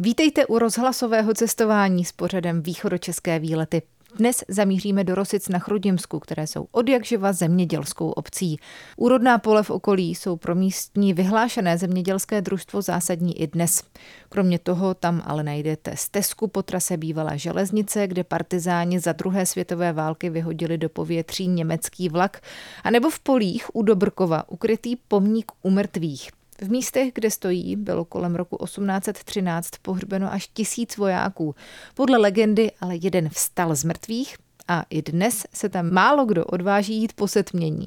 Vítejte 0.00 0.46
u 0.46 0.58
rozhlasového 0.58 1.34
cestování 1.34 2.04
s 2.04 2.12
pořadem 2.12 2.62
Východočeské 2.62 3.38
výlety. 3.38 3.82
Dnes 4.16 4.44
zamíříme 4.48 5.04
do 5.04 5.14
Rosic 5.14 5.48
na 5.48 5.58
Chrudimsku, 5.58 6.18
které 6.20 6.46
jsou 6.46 6.66
od 6.72 6.88
jakživa 6.88 7.32
zemědělskou 7.32 8.10
obcí. 8.10 8.56
Úrodná 8.96 9.38
pole 9.38 9.62
v 9.62 9.70
okolí 9.70 10.14
jsou 10.14 10.36
pro 10.36 10.54
místní 10.54 11.14
vyhlášené 11.14 11.78
zemědělské 11.78 12.40
družstvo 12.40 12.82
zásadní 12.82 13.40
i 13.40 13.46
dnes. 13.46 13.82
Kromě 14.28 14.58
toho 14.58 14.94
tam 14.94 15.22
ale 15.24 15.42
najdete 15.42 15.96
stezku 15.96 16.48
po 16.48 16.62
trase 16.62 16.96
bývalé 16.96 17.38
železnice, 17.38 18.06
kde 18.06 18.24
partizáni 18.24 19.00
za 19.00 19.12
druhé 19.12 19.46
světové 19.46 19.92
války 19.92 20.30
vyhodili 20.30 20.78
do 20.78 20.88
povětří 20.88 21.48
německý 21.48 22.08
vlak, 22.08 22.40
anebo 22.84 23.10
v 23.10 23.18
polích 23.20 23.76
u 23.76 23.82
Dobrkova 23.82 24.48
ukrytý 24.48 24.96
pomník 24.96 25.52
umrtvých. 25.62 26.37
V 26.62 26.70
místech, 26.70 27.12
kde 27.14 27.30
stojí, 27.30 27.76
bylo 27.76 28.04
kolem 28.04 28.34
roku 28.34 28.56
1813 28.64 29.70
pohřbeno 29.82 30.32
až 30.32 30.46
tisíc 30.46 30.96
vojáků. 30.96 31.54
Podle 31.94 32.18
legendy 32.18 32.70
ale 32.80 32.96
jeden 32.96 33.28
vstal 33.28 33.74
z 33.74 33.84
mrtvých 33.84 34.36
a 34.68 34.84
i 34.90 35.02
dnes 35.02 35.46
se 35.54 35.68
tam 35.68 35.92
málo 35.92 36.24
kdo 36.24 36.44
odváží 36.44 36.94
jít 36.94 37.12
po 37.12 37.28
setmění. 37.28 37.86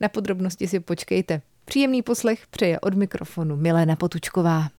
Na 0.00 0.08
podrobnosti 0.08 0.68
si 0.68 0.80
počkejte. 0.80 1.42
Příjemný 1.64 2.02
poslech 2.02 2.46
přeje 2.46 2.80
od 2.80 2.94
mikrofonu 2.94 3.56
Milena 3.56 3.96
Potučková. 3.96 4.75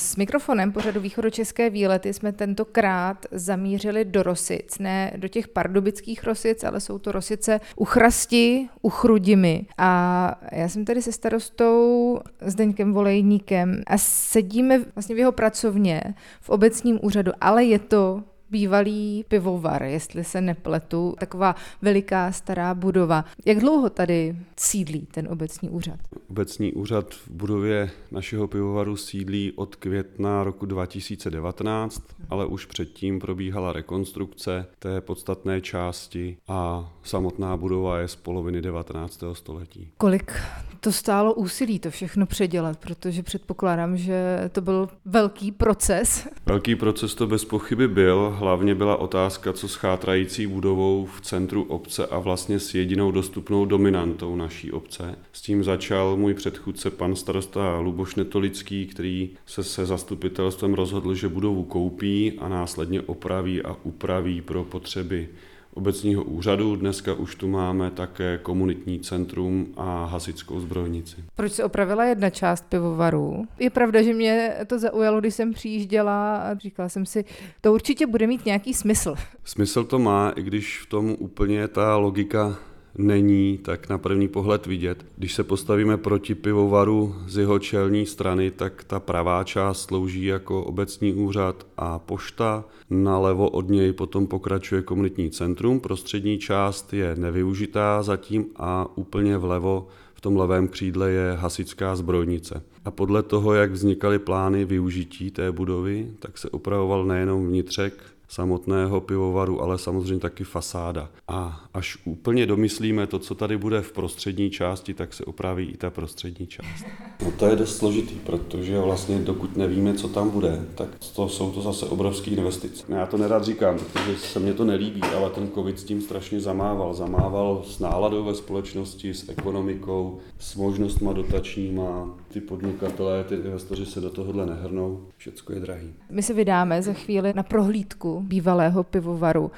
S 0.00 0.16
mikrofonem 0.16 0.72
pořadu 0.72 1.00
východočeské 1.00 1.70
výlety 1.70 2.12
jsme 2.12 2.32
tentokrát 2.32 3.26
zamířili 3.30 4.04
do 4.04 4.22
Rosic, 4.22 4.78
ne 4.78 5.12
do 5.16 5.28
těch 5.28 5.48
pardubických 5.48 6.24
Rosic, 6.24 6.64
ale 6.64 6.80
jsou 6.80 6.98
to 6.98 7.12
Rosice 7.12 7.60
u 7.76 7.84
Chrasti, 7.84 8.68
u 8.82 8.90
Chrudimi. 8.90 9.66
A 9.78 10.40
já 10.52 10.68
jsem 10.68 10.84
tady 10.84 11.02
se 11.02 11.12
starostou 11.12 12.20
Zdeňkem 12.40 12.92
Volejníkem 12.92 13.82
a 13.86 13.98
sedíme 13.98 14.78
vlastně 14.94 15.14
v 15.14 15.18
jeho 15.18 15.32
pracovně 15.32 16.02
v 16.40 16.50
obecním 16.50 16.98
úřadu, 17.02 17.32
ale 17.40 17.64
je 17.64 17.78
to 17.78 18.22
bývalý 18.50 19.24
pivovar, 19.28 19.82
jestli 19.82 20.24
se 20.24 20.40
nepletu, 20.40 21.14
taková 21.18 21.54
veliká 21.82 22.32
stará 22.32 22.74
budova. 22.74 23.24
Jak 23.46 23.58
dlouho 23.58 23.90
tady 23.90 24.36
sídlí 24.56 25.08
ten 25.10 25.28
obecní 25.30 25.68
úřad? 25.68 25.98
Obecní 26.30 26.72
úřad 26.72 27.14
v 27.14 27.30
budově 27.30 27.90
našeho 28.10 28.48
pivovaru 28.48 28.96
sídlí 28.96 29.52
od 29.56 29.76
května 29.76 30.44
roku 30.44 30.66
2019, 30.66 32.02
ale 32.30 32.46
už 32.46 32.66
předtím 32.66 33.20
probíhala 33.20 33.72
rekonstrukce 33.72 34.66
té 34.78 35.00
podstatné 35.00 35.60
části 35.60 36.36
a 36.48 36.90
samotná 37.02 37.56
budova 37.56 37.98
je 37.98 38.08
z 38.08 38.16
poloviny 38.16 38.62
19. 38.62 39.24
století. 39.32 39.88
Kolik 39.96 40.32
to 40.80 40.92
stálo 40.92 41.34
úsilí 41.34 41.78
to 41.78 41.90
všechno 41.90 42.26
předělat, 42.26 42.78
protože 42.78 43.22
předpokládám, 43.22 43.96
že 43.96 44.48
to 44.52 44.60
byl 44.60 44.88
velký 45.04 45.52
proces. 45.52 46.28
Velký 46.46 46.76
proces 46.76 47.14
to 47.14 47.26
bez 47.26 47.44
pochyby 47.44 47.88
byl. 47.88 48.36
Hlavně 48.38 48.74
byla 48.74 48.96
otázka, 48.96 49.52
co 49.52 49.68
s 49.68 49.74
chátrající 49.74 50.46
budovou 50.46 51.06
v 51.06 51.20
centru 51.20 51.62
obce 51.62 52.06
a 52.06 52.18
vlastně 52.18 52.58
s 52.58 52.74
jedinou 52.74 53.10
dostupnou 53.10 53.64
dominantou 53.64 54.36
naší 54.36 54.72
obce. 54.72 55.18
S 55.32 55.42
tím 55.42 55.64
začal 55.64 56.16
můj 56.16 56.34
předchůdce 56.34 56.90
pan 56.90 57.16
starosta 57.16 57.78
Luboš 57.78 58.14
Netolický, 58.14 58.86
který 58.86 59.30
se 59.46 59.64
se 59.64 59.86
zastupitelstvem 59.86 60.74
rozhodl, 60.74 61.14
že 61.14 61.28
budovu 61.28 61.64
koupí 61.64 62.32
a 62.38 62.48
následně 62.48 63.02
opraví 63.02 63.62
a 63.62 63.76
upraví 63.82 64.40
pro 64.40 64.64
potřeby 64.64 65.28
obecního 65.74 66.24
úřadu. 66.24 66.76
Dneska 66.76 67.14
už 67.14 67.34
tu 67.34 67.48
máme 67.48 67.90
také 67.90 68.38
komunitní 68.42 69.00
centrum 69.00 69.66
a 69.76 70.04
hasickou 70.04 70.60
zbrojnici. 70.60 71.16
Proč 71.36 71.52
se 71.52 71.64
opravila 71.64 72.04
jedna 72.04 72.30
část 72.30 72.64
pivovaru? 72.68 73.44
Je 73.58 73.70
pravda, 73.70 74.02
že 74.02 74.14
mě 74.14 74.54
to 74.66 74.78
zaujalo, 74.78 75.20
když 75.20 75.34
jsem 75.34 75.52
přijížděla 75.52 76.36
a 76.36 76.58
říkala 76.58 76.88
jsem 76.88 77.06
si, 77.06 77.24
to 77.60 77.72
určitě 77.72 78.06
bude 78.06 78.26
mít 78.26 78.46
nějaký 78.46 78.74
smysl. 78.74 79.14
Smysl 79.44 79.84
to 79.84 79.98
má, 79.98 80.32
i 80.36 80.42
když 80.42 80.80
v 80.82 80.86
tom 80.86 81.16
úplně 81.18 81.68
ta 81.68 81.96
logika 81.96 82.58
není 82.98 83.58
tak 83.62 83.88
na 83.88 83.98
první 83.98 84.28
pohled 84.28 84.66
vidět. 84.66 85.06
Když 85.16 85.34
se 85.34 85.44
postavíme 85.44 85.96
proti 85.96 86.34
pivovaru 86.34 87.14
z 87.26 87.38
jeho 87.38 87.58
čelní 87.58 88.06
strany, 88.06 88.50
tak 88.50 88.84
ta 88.84 89.00
pravá 89.00 89.44
část 89.44 89.82
slouží 89.82 90.24
jako 90.24 90.64
obecní 90.64 91.14
úřad 91.14 91.66
a 91.76 91.98
pošta. 91.98 92.64
Nalevo 92.90 93.50
od 93.50 93.68
něj 93.68 93.92
potom 93.92 94.26
pokračuje 94.26 94.82
komunitní 94.82 95.30
centrum. 95.30 95.80
Prostřední 95.80 96.38
část 96.38 96.92
je 96.92 97.16
nevyužitá 97.16 98.02
zatím 98.02 98.46
a 98.56 98.96
úplně 98.96 99.38
vlevo 99.38 99.88
v 100.14 100.20
tom 100.20 100.36
levém 100.36 100.68
křídle 100.68 101.10
je 101.10 101.32
hasická 101.32 101.96
zbrojnice. 101.96 102.62
A 102.84 102.90
podle 102.90 103.22
toho, 103.22 103.54
jak 103.54 103.70
vznikaly 103.70 104.18
plány 104.18 104.64
využití 104.64 105.30
té 105.30 105.52
budovy, 105.52 106.10
tak 106.18 106.38
se 106.38 106.50
upravoval 106.50 107.04
nejenom 107.04 107.46
vnitřek, 107.46 107.94
samotného 108.28 109.00
pivovaru, 109.00 109.62
ale 109.62 109.78
samozřejmě 109.78 110.20
taky 110.20 110.44
fasáda. 110.44 111.10
A 111.28 111.64
až 111.74 111.98
úplně 112.04 112.46
domyslíme 112.46 113.06
to, 113.06 113.18
co 113.18 113.34
tady 113.34 113.58
bude 113.58 113.80
v 113.80 113.92
prostřední 113.92 114.50
části, 114.50 114.94
tak 114.94 115.14
se 115.14 115.24
opraví 115.24 115.64
i 115.64 115.76
ta 115.76 115.90
prostřední 115.90 116.46
část. 116.46 116.84
No 117.24 117.32
to 117.32 117.46
je 117.46 117.56
dost 117.56 117.76
složitý, 117.76 118.14
protože 118.14 118.78
vlastně 118.78 119.18
dokud 119.18 119.56
nevíme, 119.56 119.94
co 119.94 120.08
tam 120.08 120.30
bude, 120.30 120.66
tak 120.74 120.88
to 121.16 121.28
jsou 121.28 121.52
to 121.52 121.62
zase 121.62 121.86
obrovské 121.86 122.30
investice. 122.30 122.84
Já 122.88 123.06
to 123.06 123.16
nerad 123.18 123.44
říkám, 123.44 123.78
protože 123.78 124.18
se 124.18 124.40
mně 124.40 124.54
to 124.54 124.64
nelíbí, 124.64 125.02
ale 125.02 125.30
ten 125.30 125.50
covid 125.54 125.80
s 125.80 125.84
tím 125.84 126.02
strašně 126.02 126.40
zamával. 126.40 126.94
Zamával 126.94 127.62
s 127.66 127.78
náladou 127.78 128.24
ve 128.24 128.34
společnosti, 128.34 129.14
s 129.14 129.28
ekonomikou, 129.28 130.18
s 130.38 130.54
možnostma 130.56 131.12
dotačníma. 131.12 132.16
Ty 132.32 132.40
podnikatelé, 132.40 133.24
ty 133.24 133.34
investoři 133.34 133.86
se 133.86 134.00
do 134.00 134.10
tohohle 134.10 134.46
nehrnou, 134.46 135.06
všecko 135.16 135.52
je 135.52 135.60
drahý. 135.60 135.94
My 136.10 136.22
se 136.22 136.34
vydáme 136.34 136.82
za 136.82 136.92
chvíli 136.92 137.32
na 137.36 137.42
prohlídku 137.42 138.20
bývalého 138.20 138.84
pivovaru. 138.84 139.50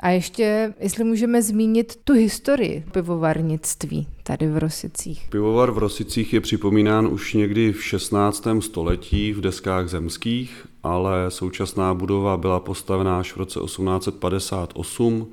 A 0.00 0.10
ještě, 0.10 0.74
jestli 0.80 1.04
můžeme 1.04 1.42
zmínit 1.42 1.96
tu 2.04 2.12
historii 2.12 2.84
pivovarnictví 2.92 4.08
tady 4.22 4.46
v 4.46 4.58
Rosicích. 4.58 5.28
Pivovar 5.30 5.70
v 5.70 5.78
Rosicích 5.78 6.32
je 6.32 6.40
připomínán 6.40 7.06
už 7.06 7.34
někdy 7.34 7.72
v 7.72 7.84
16. 7.84 8.46
století 8.60 9.32
v 9.32 9.40
deskách 9.40 9.88
zemských, 9.88 10.66
ale 10.82 11.30
současná 11.30 11.94
budova 11.94 12.36
byla 12.36 12.60
postavená 12.60 13.18
až 13.18 13.32
v 13.32 13.36
roce 13.36 13.60
1858 13.64 15.32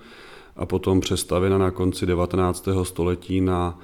a 0.56 0.66
potom 0.66 1.00
přestavěna 1.00 1.58
na 1.58 1.72
konci 1.72 2.06
19. 2.06 2.68
století 2.84 3.42
na 3.42 3.80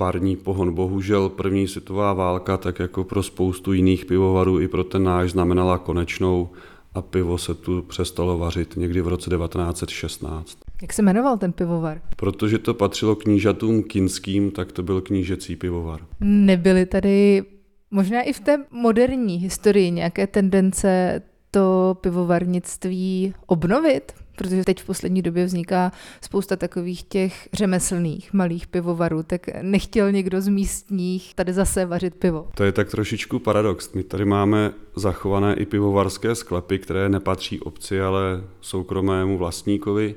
parní 0.00 0.36
pohon. 0.36 0.74
Bohužel 0.74 1.28
první 1.28 1.68
světová 1.68 2.12
válka, 2.12 2.56
tak 2.56 2.78
jako 2.78 3.04
pro 3.04 3.22
spoustu 3.22 3.72
jiných 3.72 4.04
pivovarů, 4.04 4.60
i 4.60 4.68
pro 4.68 4.84
ten 4.84 5.04
náš 5.04 5.30
znamenala 5.30 5.78
konečnou 5.78 6.48
a 6.94 7.02
pivo 7.02 7.38
se 7.38 7.54
tu 7.54 7.82
přestalo 7.82 8.38
vařit 8.38 8.76
někdy 8.76 9.00
v 9.00 9.08
roce 9.08 9.30
1916. 9.30 10.58
Jak 10.82 10.92
se 10.92 11.02
jmenoval 11.02 11.38
ten 11.38 11.52
pivovar? 11.52 12.00
Protože 12.16 12.58
to 12.58 12.74
patřilo 12.74 13.16
knížatům 13.16 13.82
kinským, 13.82 14.50
tak 14.50 14.72
to 14.72 14.82
byl 14.82 15.00
knížecí 15.00 15.56
pivovar. 15.56 16.00
Nebyly 16.20 16.86
tady 16.86 17.42
možná 17.90 18.22
i 18.22 18.32
v 18.32 18.40
té 18.40 18.64
moderní 18.70 19.36
historii 19.36 19.90
nějaké 19.90 20.26
tendence 20.26 21.22
to 21.50 21.96
pivovarnictví 22.00 23.34
obnovit? 23.46 24.12
Protože 24.40 24.64
teď 24.64 24.82
v 24.82 24.86
poslední 24.86 25.22
době 25.22 25.44
vzniká 25.44 25.92
spousta 26.20 26.56
takových 26.56 27.02
těch 27.02 27.48
řemeslných 27.52 28.32
malých 28.32 28.66
pivovarů, 28.66 29.22
tak 29.22 29.62
nechtěl 29.62 30.12
někdo 30.12 30.40
z 30.40 30.48
místních 30.48 31.34
tady 31.34 31.52
zase 31.52 31.86
vařit 31.86 32.14
pivo. 32.14 32.48
To 32.54 32.64
je 32.64 32.72
tak 32.72 32.90
trošičku 32.90 33.38
paradox. 33.38 33.92
My 33.92 34.02
tady 34.02 34.24
máme 34.24 34.72
zachované 34.96 35.54
i 35.54 35.66
pivovarské 35.66 36.34
sklepy, 36.34 36.78
které 36.78 37.08
nepatří 37.08 37.60
obci, 37.60 38.00
ale 38.00 38.44
soukromému 38.60 39.38
vlastníkovi, 39.38 40.14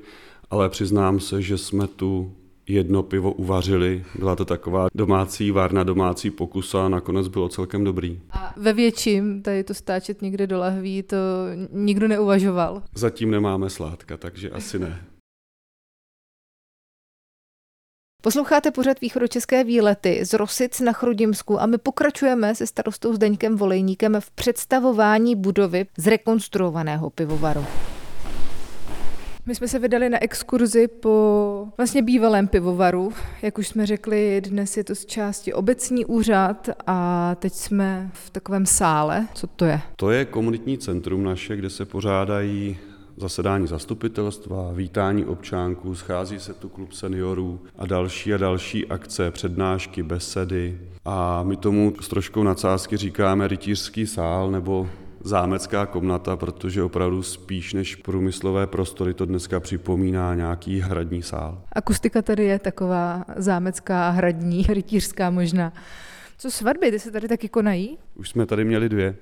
ale 0.50 0.69
přiznám 0.69 1.19
se, 1.19 1.41
že 1.41 1.57
jsme 1.57 1.88
tu 1.88 2.35
jedno 2.68 3.03
pivo 3.03 3.31
uvařili. 3.31 4.06
Byla 4.19 4.35
to 4.35 4.46
taková 4.46 4.88
domácí 4.96 5.51
várna, 5.51 5.84
domácí 5.84 6.31
pokus 6.31 6.75
a 6.75 6.90
nakonec 6.90 7.28
bylo 7.28 7.50
celkem 7.50 7.84
dobrý. 7.84 8.22
A 8.31 8.53
ve 8.57 8.74
větším 8.74 9.41
tady 9.41 9.63
to 9.63 9.73
stáčet 9.73 10.22
někde 10.22 10.47
do 10.47 10.58
lahví, 10.58 11.03
to 11.03 11.17
nikdo 11.72 12.08
neuvažoval? 12.08 12.84
Zatím 12.96 13.32
nemáme 13.32 13.70
sládka, 13.70 14.17
takže 14.17 14.49
asi 14.49 14.79
ne. 14.79 15.03
Posloucháte 18.22 18.72
pořad 18.72 19.02
východočeské 19.02 19.64
výlety 19.64 20.26
z 20.26 20.34
Rosic 20.34 20.79
na 20.79 20.93
Chrudimsku 20.93 21.61
a 21.61 21.66
my 21.66 21.78
pokračujeme 21.78 22.55
se 22.55 22.67
starostou 22.67 23.14
Zdeňkem 23.14 23.58
Volejníkem 23.58 24.17
v 24.20 24.32
představování 24.32 25.35
budovy 25.35 25.85
zrekonstruovaného 25.97 27.09
pivovaru. 27.09 27.66
My 29.45 29.55
jsme 29.55 29.67
se 29.67 29.79
vydali 29.79 30.09
na 30.09 30.23
exkurzi 30.23 30.87
po 30.87 31.67
vlastně 31.78 32.01
bývalém 32.01 32.47
pivovaru. 32.47 33.13
Jak 33.41 33.57
už 33.57 33.67
jsme 33.67 33.85
řekli, 33.85 34.41
dnes 34.41 34.78
je 34.78 34.84
to 34.84 34.95
z 34.95 35.05
části 35.05 35.53
obecní 35.53 36.05
úřad 36.05 36.69
a 36.87 37.35
teď 37.35 37.53
jsme 37.53 38.09
v 38.13 38.29
takovém 38.29 38.66
sále. 38.66 39.28
Co 39.34 39.47
to 39.47 39.66
je? 39.66 39.81
To 39.95 40.11
je 40.11 40.25
komunitní 40.25 40.78
centrum 40.78 41.23
naše, 41.23 41.55
kde 41.55 41.69
se 41.69 41.85
pořádají 41.85 42.78
zasedání 43.17 43.67
zastupitelstva, 43.67 44.72
vítání 44.73 45.25
občánků, 45.25 45.96
schází 45.96 46.39
se 46.39 46.53
tu 46.53 46.69
klub 46.69 46.93
seniorů 46.93 47.59
a 47.78 47.85
další 47.85 48.34
a 48.34 48.37
další 48.37 48.87
akce, 48.87 49.31
přednášky, 49.31 50.03
besedy. 50.03 50.79
A 51.05 51.43
my 51.43 51.57
tomu 51.57 51.93
s 52.01 52.07
troškou 52.07 52.43
nadsázky 52.43 52.97
říkáme 52.97 53.47
rytířský 53.47 54.07
sál 54.07 54.51
nebo 54.51 54.89
zámecká 55.23 55.85
komnata, 55.85 56.35
protože 56.37 56.84
opravdu 56.84 57.23
spíš 57.23 57.73
než 57.73 57.96
průmyslové 57.96 58.67
prostory 58.67 59.14
to 59.14 59.25
dneska 59.25 59.59
připomíná 59.59 60.35
nějaký 60.35 60.79
hradní 60.79 61.22
sál. 61.22 61.61
Akustika 61.73 62.22
tady 62.22 62.46
je 62.46 62.59
taková 62.59 63.25
zámecká, 63.35 64.09
hradní, 64.09 64.64
rytířská 64.70 65.29
možná. 65.29 65.73
Co 66.37 66.52
svatby, 66.52 66.91
ty 66.91 66.99
se 66.99 67.11
tady 67.11 67.28
taky 67.28 67.49
konají? 67.49 67.97
Už 68.16 68.29
jsme 68.29 68.46
tady 68.46 68.66
měli 68.66 68.90
dvě. 68.90 69.16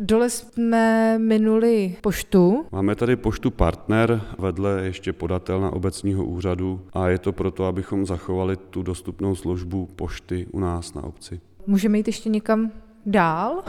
Dole 0.00 0.30
jsme 0.30 1.18
minuli 1.18 1.96
poštu. 2.00 2.66
Máme 2.72 2.94
tady 2.94 3.16
poštu 3.16 3.50
partner, 3.50 4.22
vedle 4.38 4.82
ještě 4.84 5.12
podatel 5.12 5.60
na 5.60 5.70
obecního 5.70 6.24
úřadu 6.24 6.86
a 6.92 7.08
je 7.08 7.18
to 7.18 7.32
proto, 7.32 7.64
abychom 7.64 8.06
zachovali 8.06 8.56
tu 8.56 8.82
dostupnou 8.82 9.34
službu 9.34 9.86
pošty 9.86 10.46
u 10.52 10.60
nás 10.60 10.94
na 10.94 11.02
obci. 11.02 11.40
Můžeme 11.66 11.98
jít 11.98 12.06
ještě 12.06 12.28
někam 12.28 12.70
dál? 13.06 13.62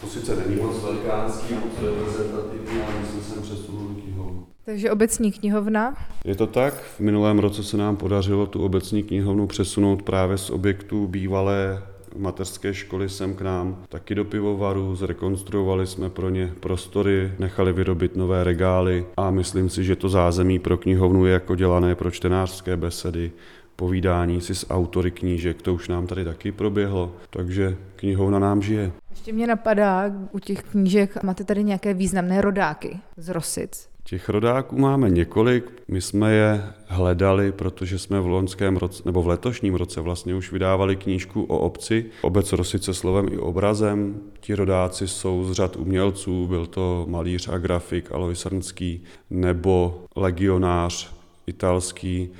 To 0.00 0.06
sice 0.06 0.36
není 0.36 0.62
moc 0.62 0.82
velikánský, 0.82 1.54
moc 1.54 1.72
reprezentativní, 1.82 2.82
ale 2.82 2.94
my 3.00 3.06
jsme 3.06 3.22
sem 3.22 3.42
přesunuli 3.42 4.02
knihovnu. 4.02 4.46
Takže 4.64 4.90
obecní 4.90 5.32
knihovna. 5.32 5.96
Je 6.24 6.34
to 6.34 6.46
tak. 6.46 6.74
V 6.74 7.00
minulém 7.00 7.38
roce 7.38 7.62
se 7.62 7.76
nám 7.76 7.96
podařilo 7.96 8.46
tu 8.46 8.64
obecní 8.64 9.02
knihovnu 9.02 9.46
přesunout 9.46 10.02
právě 10.02 10.38
z 10.38 10.50
objektu 10.50 11.06
bývalé 11.06 11.82
mateřské 12.16 12.74
školy 12.74 13.08
sem 13.08 13.34
k 13.34 13.40
nám, 13.40 13.82
taky 13.88 14.14
do 14.14 14.24
pivovaru, 14.24 14.96
zrekonstruovali 14.96 15.86
jsme 15.86 16.10
pro 16.10 16.30
ně 16.30 16.52
prostory, 16.60 17.32
nechali 17.38 17.72
vyrobit 17.72 18.16
nové 18.16 18.44
regály 18.44 19.06
a 19.16 19.30
myslím 19.30 19.68
si, 19.68 19.84
že 19.84 19.96
to 19.96 20.08
zázemí 20.08 20.58
pro 20.58 20.76
knihovnu 20.76 21.26
je 21.26 21.32
jako 21.32 21.54
dělané 21.56 21.94
pro 21.94 22.10
čtenářské 22.10 22.76
besedy, 22.76 23.32
povídání 23.80 24.40
si 24.40 24.54
s 24.54 24.70
autory 24.70 25.10
knížek, 25.10 25.62
to 25.62 25.74
už 25.74 25.88
nám 25.88 26.06
tady 26.06 26.24
taky 26.24 26.52
proběhlo, 26.52 27.12
takže 27.30 27.76
knihovna 27.96 28.38
nám 28.38 28.62
žije. 28.62 28.92
Ještě 29.10 29.32
mě 29.32 29.46
napadá 29.46 30.12
u 30.32 30.38
těch 30.38 30.62
knížek, 30.62 31.22
máte 31.22 31.44
tady 31.44 31.64
nějaké 31.64 31.94
významné 31.94 32.40
rodáky 32.40 32.98
z 33.16 33.28
Rosic. 33.28 33.88
Těch 34.04 34.28
rodáků 34.28 34.78
máme 34.78 35.10
několik, 35.10 35.72
my 35.88 36.00
jsme 36.00 36.32
je 36.32 36.64
hledali, 36.86 37.52
protože 37.52 37.98
jsme 37.98 38.20
v 38.20 38.26
loňském 38.26 38.76
roce, 38.76 39.02
nebo 39.06 39.22
v 39.22 39.26
letošním 39.26 39.74
roce 39.74 40.00
vlastně 40.00 40.34
už 40.34 40.52
vydávali 40.52 40.96
knížku 40.96 41.42
o 41.42 41.58
obci, 41.58 42.06
obec 42.22 42.52
Rosice 42.52 42.94
slovem 42.94 43.28
i 43.32 43.38
obrazem. 43.38 44.20
Ti 44.40 44.54
rodáci 44.54 45.08
jsou 45.08 45.44
z 45.44 45.52
řad 45.52 45.76
umělců, 45.76 46.46
byl 46.46 46.66
to 46.66 47.06
malíř 47.08 47.48
a 47.48 47.58
grafik 47.58 48.12
Alois 48.12 48.40
Srnský, 48.40 49.02
nebo 49.30 50.04
legionář 50.16 51.12
italský 51.46 52.30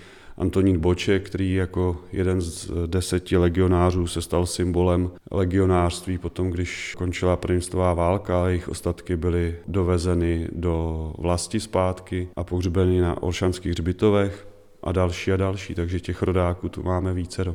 Antonín 0.41 0.79
Boček, 0.79 1.27
který 1.27 1.55
jako 1.55 1.97
jeden 2.13 2.41
z 2.41 2.71
deseti 2.87 3.37
legionářů 3.37 4.07
se 4.07 4.23
stal 4.23 4.47
symbolem 4.47 5.11
legionářství 5.31 6.19
potom, 6.19 6.51
když 6.51 6.95
končila 6.99 7.37
první 7.37 7.61
válka 7.75 8.49
jejich 8.49 8.69
ostatky 8.69 9.17
byly 9.17 9.57
dovezeny 9.67 10.49
do 10.53 11.13
vlasti 11.19 11.61
zpátky 11.61 12.29
a 12.37 12.45
pohřbeny 12.45 13.01
na 13.01 13.23
Olšanských 13.23 13.73
hřbitovech 13.73 14.49
a 14.83 14.93
další 14.93 15.33
a 15.33 15.37
další, 15.37 15.75
takže 15.75 16.01
těch 16.01 16.23
rodáků 16.23 16.69
tu 16.69 16.83
máme 16.83 17.15
více. 17.15 17.55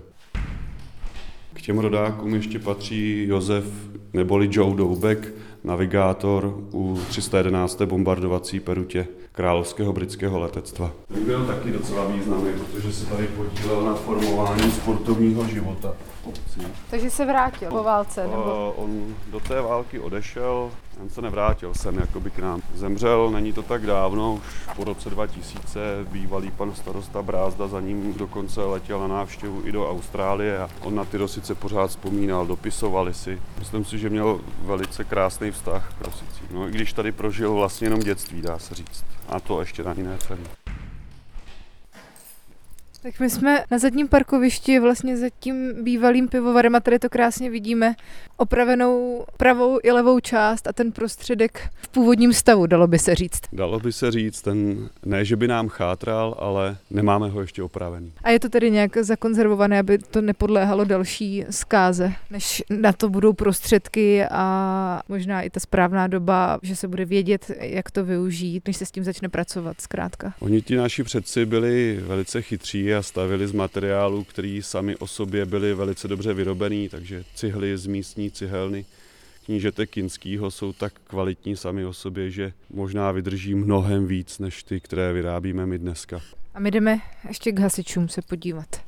K 1.54 1.62
těm 1.62 1.80
rodákům 1.80 2.36
ještě 2.36 2.60
patří 2.60 3.26
Josef 3.28 3.66
neboli 4.14 4.50
Joe 4.52 4.76
Doubek, 4.76 5.34
navigátor 5.64 6.60
u 6.72 7.00
311. 7.10 7.82
bombardovací 7.82 8.60
perutě 8.60 9.08
královského 9.36 9.94
britského 9.94 10.40
letectva. 10.40 10.92
Byl 11.26 11.46
taky 11.46 11.72
docela 11.72 12.06
významný, 12.06 12.54
protože 12.54 12.94
se 12.94 13.06
tady 13.06 13.28
podílel 13.28 13.82
na 13.82 13.94
formování 13.94 14.72
sportovního 14.72 15.48
života 15.48 15.94
obcí. 16.24 16.62
Takže 16.90 17.10
se 17.10 17.26
vrátil 17.26 17.70
po 17.70 17.84
válce? 17.84 18.28
Nebo? 18.28 18.74
Uh, 18.78 18.84
on 18.84 19.16
do 19.32 19.40
té 19.40 19.62
války 19.62 20.00
odešel, 20.00 20.72
on 21.02 21.10
se 21.10 21.22
nevrátil 21.22 21.74
sem 21.74 21.98
jakoby 21.98 22.32
k 22.32 22.40
nám. 22.40 22.62
Zemřel, 22.76 23.32
není 23.32 23.54
to 23.54 23.64
tak 23.64 23.86
dávno, 23.86 24.34
už 24.34 24.76
po 24.76 24.84
roce 24.84 25.10
2000 25.10 25.80
bývalý 26.12 26.52
pan 26.52 26.76
starosta 26.76 27.22
Brázda 27.22 27.68
za 27.68 27.82
ním 27.82 28.14
dokonce 28.14 28.62
letěl 28.62 29.00
na 29.00 29.08
návštěvu 29.08 29.62
i 29.66 29.72
do 29.72 29.90
Austrálie 29.90 30.60
a 30.60 30.70
on 30.82 30.96
na 30.96 31.06
ty 31.06 31.18
rosice 31.18 31.56
pořád 31.56 31.88
vzpomínal, 31.88 32.46
dopisovali 32.46 33.14
si. 33.14 33.42
Myslím 33.60 33.86
si, 33.86 34.00
že 34.00 34.10
měl 34.10 34.40
velice 34.62 35.04
krásný 35.04 35.52
vztah 35.52 35.94
k 36.00 36.06
rosicím. 36.06 36.48
No, 36.52 36.68
i 36.68 36.72
když 36.72 36.94
tady 36.94 37.12
prožil 37.12 37.54
vlastně 37.54 37.86
jenom 37.86 38.00
dětství, 38.00 38.42
dá 38.42 38.60
se 38.60 38.76
říct. 38.76 39.06
A 39.30 39.40
to 39.40 39.60
ještě 39.60 39.84
ani 39.84 40.04
ne 40.04 40.18
celý. 40.28 40.42
Tak 43.06 43.20
my 43.20 43.30
jsme 43.30 43.64
na 43.72 43.78
zadním 43.78 44.08
parkovišti 44.08 44.80
vlastně 44.80 45.18
za 45.18 45.28
tím 45.40 45.84
bývalým 45.84 46.28
pivovarem 46.28 46.76
a 46.76 46.80
tady 46.80 47.00
to 47.00 47.10
krásně 47.10 47.50
vidíme 47.50 47.96
opravenou 48.38 49.26
pravou 49.38 49.80
i 49.84 49.92
levou 49.92 50.20
část 50.20 50.68
a 50.68 50.74
ten 50.74 50.92
prostředek 50.92 51.70
v 51.76 51.88
původním 51.88 52.34
stavu, 52.34 52.66
dalo 52.66 52.88
by 52.88 53.00
se 53.00 53.16
říct. 53.16 53.42
Dalo 53.54 53.80
by 53.80 53.92
se 53.92 54.12
říct, 54.12 54.42
ten 54.42 54.90
ne, 55.06 55.26
že 55.26 55.36
by 55.36 55.48
nám 55.48 55.68
chátral, 55.68 56.36
ale 56.40 56.78
nemáme 56.92 57.30
ho 57.30 57.42
ještě 57.42 57.64
opravený. 57.64 58.12
A 58.24 58.30
je 58.30 58.40
to 58.40 58.50
tedy 58.50 58.72
nějak 58.72 58.98
zakonzervované, 58.98 59.80
aby 59.80 59.98
to 59.98 60.22
nepodléhalo 60.22 60.86
další 60.86 61.46
zkáze, 61.50 62.14
než 62.32 62.64
na 62.70 62.94
to 62.94 63.10
budou 63.10 63.34
prostředky 63.34 64.24
a 64.32 65.02
možná 65.10 65.42
i 65.42 65.50
ta 65.50 65.60
správná 65.60 66.08
doba, 66.08 66.60
že 66.62 66.76
se 66.76 66.88
bude 66.88 67.06
vědět, 67.06 67.52
jak 67.60 67.92
to 67.92 68.06
využít, 68.06 68.68
než 68.68 68.78
se 68.78 68.86
s 68.86 68.92
tím 68.92 69.04
začne 69.04 69.30
pracovat 69.30 69.82
zkrátka. 69.82 70.34
Oni 70.40 70.62
ti 70.62 70.76
naši 70.76 71.04
předci 71.04 71.46
byli 71.46 72.00
velice 72.02 72.42
chytří 72.42 72.95
a 72.96 73.02
stavili 73.02 73.48
z 73.48 73.52
materiálů, 73.52 74.24
který 74.24 74.62
sami 74.62 74.96
o 74.96 75.08
sobě 75.08 75.46
byli 75.46 75.74
velice 75.74 76.08
dobře 76.08 76.34
vyrobený, 76.34 76.90
takže 76.90 77.24
cihly 77.36 77.78
z 77.78 77.88
místní 77.88 78.32
cihelny 78.32 78.86
knížete 79.46 79.86
Kinskýho 79.86 80.52
jsou 80.52 80.74
tak 80.74 80.94
kvalitní 81.08 81.56
sami 81.56 81.86
o 81.86 81.94
sobě, 81.94 82.32
že 82.32 82.54
možná 82.70 83.12
vydrží 83.12 83.56
mnohem 83.56 84.08
víc 84.08 84.40
než 84.40 84.64
ty, 84.64 84.80
které 84.80 85.14
vyrábíme 85.14 85.66
my 85.66 85.78
dneska. 85.78 86.22
A 86.54 86.60
my 86.60 86.72
jdeme 86.72 87.00
ještě 87.28 87.52
k 87.52 87.60
hasičům 87.60 88.10
se 88.10 88.22
podívat. 88.22 88.86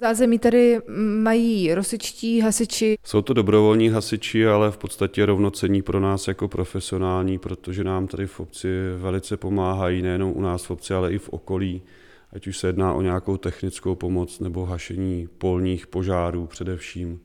Zázemí 0.00 0.38
tady 0.38 0.78
mají 1.22 1.74
rosičtí 1.74 2.40
hasiči. 2.40 2.98
Jsou 3.04 3.22
to 3.22 3.32
dobrovolní 3.32 3.88
hasiči, 3.88 4.46
ale 4.46 4.70
v 4.70 4.76
podstatě 4.76 5.26
rovnocení 5.26 5.82
pro 5.82 6.00
nás 6.00 6.28
jako 6.28 6.48
profesionální, 6.48 7.38
protože 7.38 7.84
nám 7.84 8.06
tady 8.06 8.26
v 8.26 8.40
obci 8.40 8.68
velice 8.98 9.36
pomáhají, 9.36 10.02
nejenom 10.02 10.32
u 10.36 10.40
nás 10.40 10.64
v 10.64 10.70
obci, 10.70 10.94
ale 10.94 11.12
i 11.12 11.18
v 11.18 11.28
okolí. 11.28 11.82
Ať 12.32 12.46
už 12.46 12.58
se 12.58 12.66
jedná 12.66 12.94
o 12.94 13.02
nějakou 13.02 13.36
technickou 13.36 13.94
pomoc 13.94 14.40
nebo 14.40 14.66
hašení 14.66 15.28
polních 15.38 15.86
požárů 15.86 16.46
především. 16.46 17.20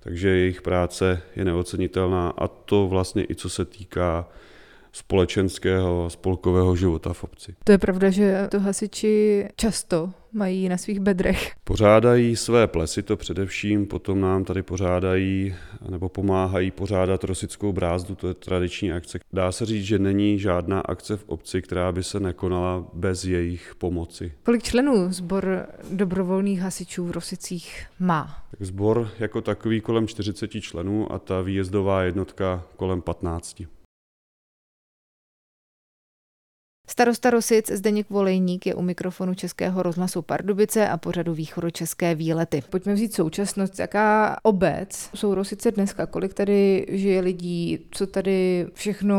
Takže 0.00 0.28
jejich 0.28 0.62
práce 0.62 1.22
je 1.36 1.44
neocenitelná 1.44 2.28
a 2.28 2.48
to 2.48 2.88
vlastně 2.88 3.24
i 3.30 3.34
co 3.34 3.48
se 3.48 3.64
týká 3.64 4.28
společenského 4.98 6.04
a 6.04 6.10
spolkového 6.10 6.76
života 6.76 7.12
v 7.12 7.24
obci. 7.24 7.54
To 7.64 7.72
je 7.72 7.78
pravda, 7.78 8.10
že 8.10 8.48
to 8.50 8.60
hasiči 8.60 9.44
často 9.56 10.10
mají 10.32 10.68
na 10.68 10.76
svých 10.76 11.00
bedrech. 11.00 11.52
Pořádají 11.64 12.36
své 12.36 12.66
plesy, 12.66 13.02
to 13.02 13.16
především, 13.16 13.86
potom 13.86 14.20
nám 14.20 14.44
tady 14.44 14.62
pořádají 14.62 15.54
nebo 15.90 16.08
pomáhají 16.08 16.70
pořádat 16.70 17.24
Rosickou 17.24 17.72
brázdu, 17.72 18.14
to 18.14 18.28
je 18.28 18.34
tradiční 18.34 18.92
akce. 18.92 19.18
Dá 19.32 19.52
se 19.52 19.66
říct, 19.66 19.84
že 19.84 19.98
není 19.98 20.38
žádná 20.38 20.80
akce 20.80 21.16
v 21.16 21.24
obci, 21.26 21.62
která 21.62 21.92
by 21.92 22.02
se 22.02 22.20
nekonala 22.20 22.86
bez 22.92 23.24
jejich 23.24 23.74
pomoci. 23.78 24.32
Kolik 24.42 24.62
členů 24.62 25.12
sbor 25.12 25.66
dobrovolných 25.90 26.60
hasičů 26.60 27.06
v 27.06 27.10
Rosicích 27.10 27.86
má? 27.98 28.44
Tak 28.50 28.62
sbor 28.62 29.10
jako 29.18 29.40
takový 29.40 29.80
kolem 29.80 30.06
40 30.06 30.48
členů 30.48 31.12
a 31.12 31.18
ta 31.18 31.40
výjezdová 31.40 32.02
jednotka 32.02 32.62
kolem 32.76 33.02
15. 33.02 33.62
Starosta 36.98 37.30
Rosic 37.30 37.70
Zdeněk 37.70 38.10
Volejník 38.10 38.66
je 38.66 38.74
u 38.74 38.82
mikrofonu 38.82 39.34
Českého 39.34 39.82
rozhlasu 39.82 40.22
Pardubice 40.22 40.88
a 40.88 40.96
pořadu 40.96 41.36
České 41.72 42.14
výlety. 42.14 42.62
Pojďme 42.70 42.94
vzít 42.94 43.14
současnost. 43.14 43.78
Jaká 43.78 44.36
obec 44.42 45.10
jsou 45.14 45.34
Rosice 45.34 45.70
dneska? 45.70 46.06
Kolik 46.06 46.34
tady 46.34 46.86
žije 46.88 47.20
lidí? 47.20 47.78
Co 47.90 48.06
tady 48.06 48.66
všechno 48.74 49.16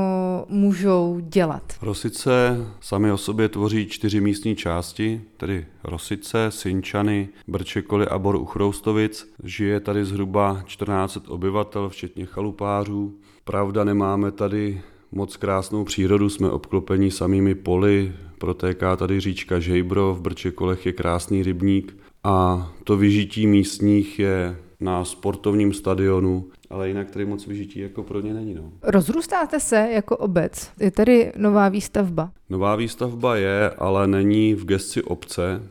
můžou 0.49 1.19
dělat? 1.19 1.63
Rosice 1.81 2.57
sami 2.79 3.11
o 3.11 3.17
sobě 3.17 3.49
tvoří 3.49 3.87
čtyři 3.87 4.21
místní 4.21 4.55
části, 4.55 5.21
tedy 5.37 5.65
Rosice, 5.83 6.45
Sinčany, 6.49 7.29
Brčekoly 7.47 8.07
a 8.07 8.19
Bor 8.19 8.35
u 8.35 8.45
Chroustovic. 8.45 9.33
Žije 9.43 9.79
tady 9.79 10.05
zhruba 10.05 10.63
14 10.65 11.17
obyvatel, 11.27 11.89
včetně 11.89 12.25
chalupářů. 12.25 13.15
Pravda, 13.43 13.83
nemáme 13.83 14.31
tady 14.31 14.81
moc 15.11 15.37
krásnou 15.37 15.83
přírodu, 15.83 16.29
jsme 16.29 16.49
obklopeni 16.49 17.11
samými 17.11 17.55
poli, 17.55 18.13
protéká 18.37 18.95
tady 18.95 19.19
říčka 19.19 19.59
Žejbro, 19.59 20.15
v 20.15 20.21
Brčekolech 20.21 20.85
je 20.85 20.93
krásný 20.93 21.43
rybník 21.43 21.97
a 22.23 22.69
to 22.83 22.97
vyžití 22.97 23.47
místních 23.47 24.19
je 24.19 24.57
na 24.79 25.05
sportovním 25.05 25.73
stadionu 25.73 26.45
ale 26.69 26.87
jinak 26.87 27.11
tady 27.11 27.25
moc 27.25 27.47
vyžití 27.47 27.79
jako 27.79 28.03
pro 28.03 28.21
ně 28.21 28.33
není. 28.33 28.53
No. 28.53 28.71
Rozrůstáte 28.83 29.59
se 29.59 29.89
jako 29.91 30.17
obec? 30.17 30.71
Je 30.79 30.91
tady 30.91 31.31
nová 31.37 31.69
výstavba? 31.69 32.31
Nová 32.49 32.75
výstavba 32.75 33.35
je, 33.35 33.69
ale 33.69 34.07
není 34.07 34.53
v 34.53 34.65
gesci 34.65 35.03
obce. 35.03 35.63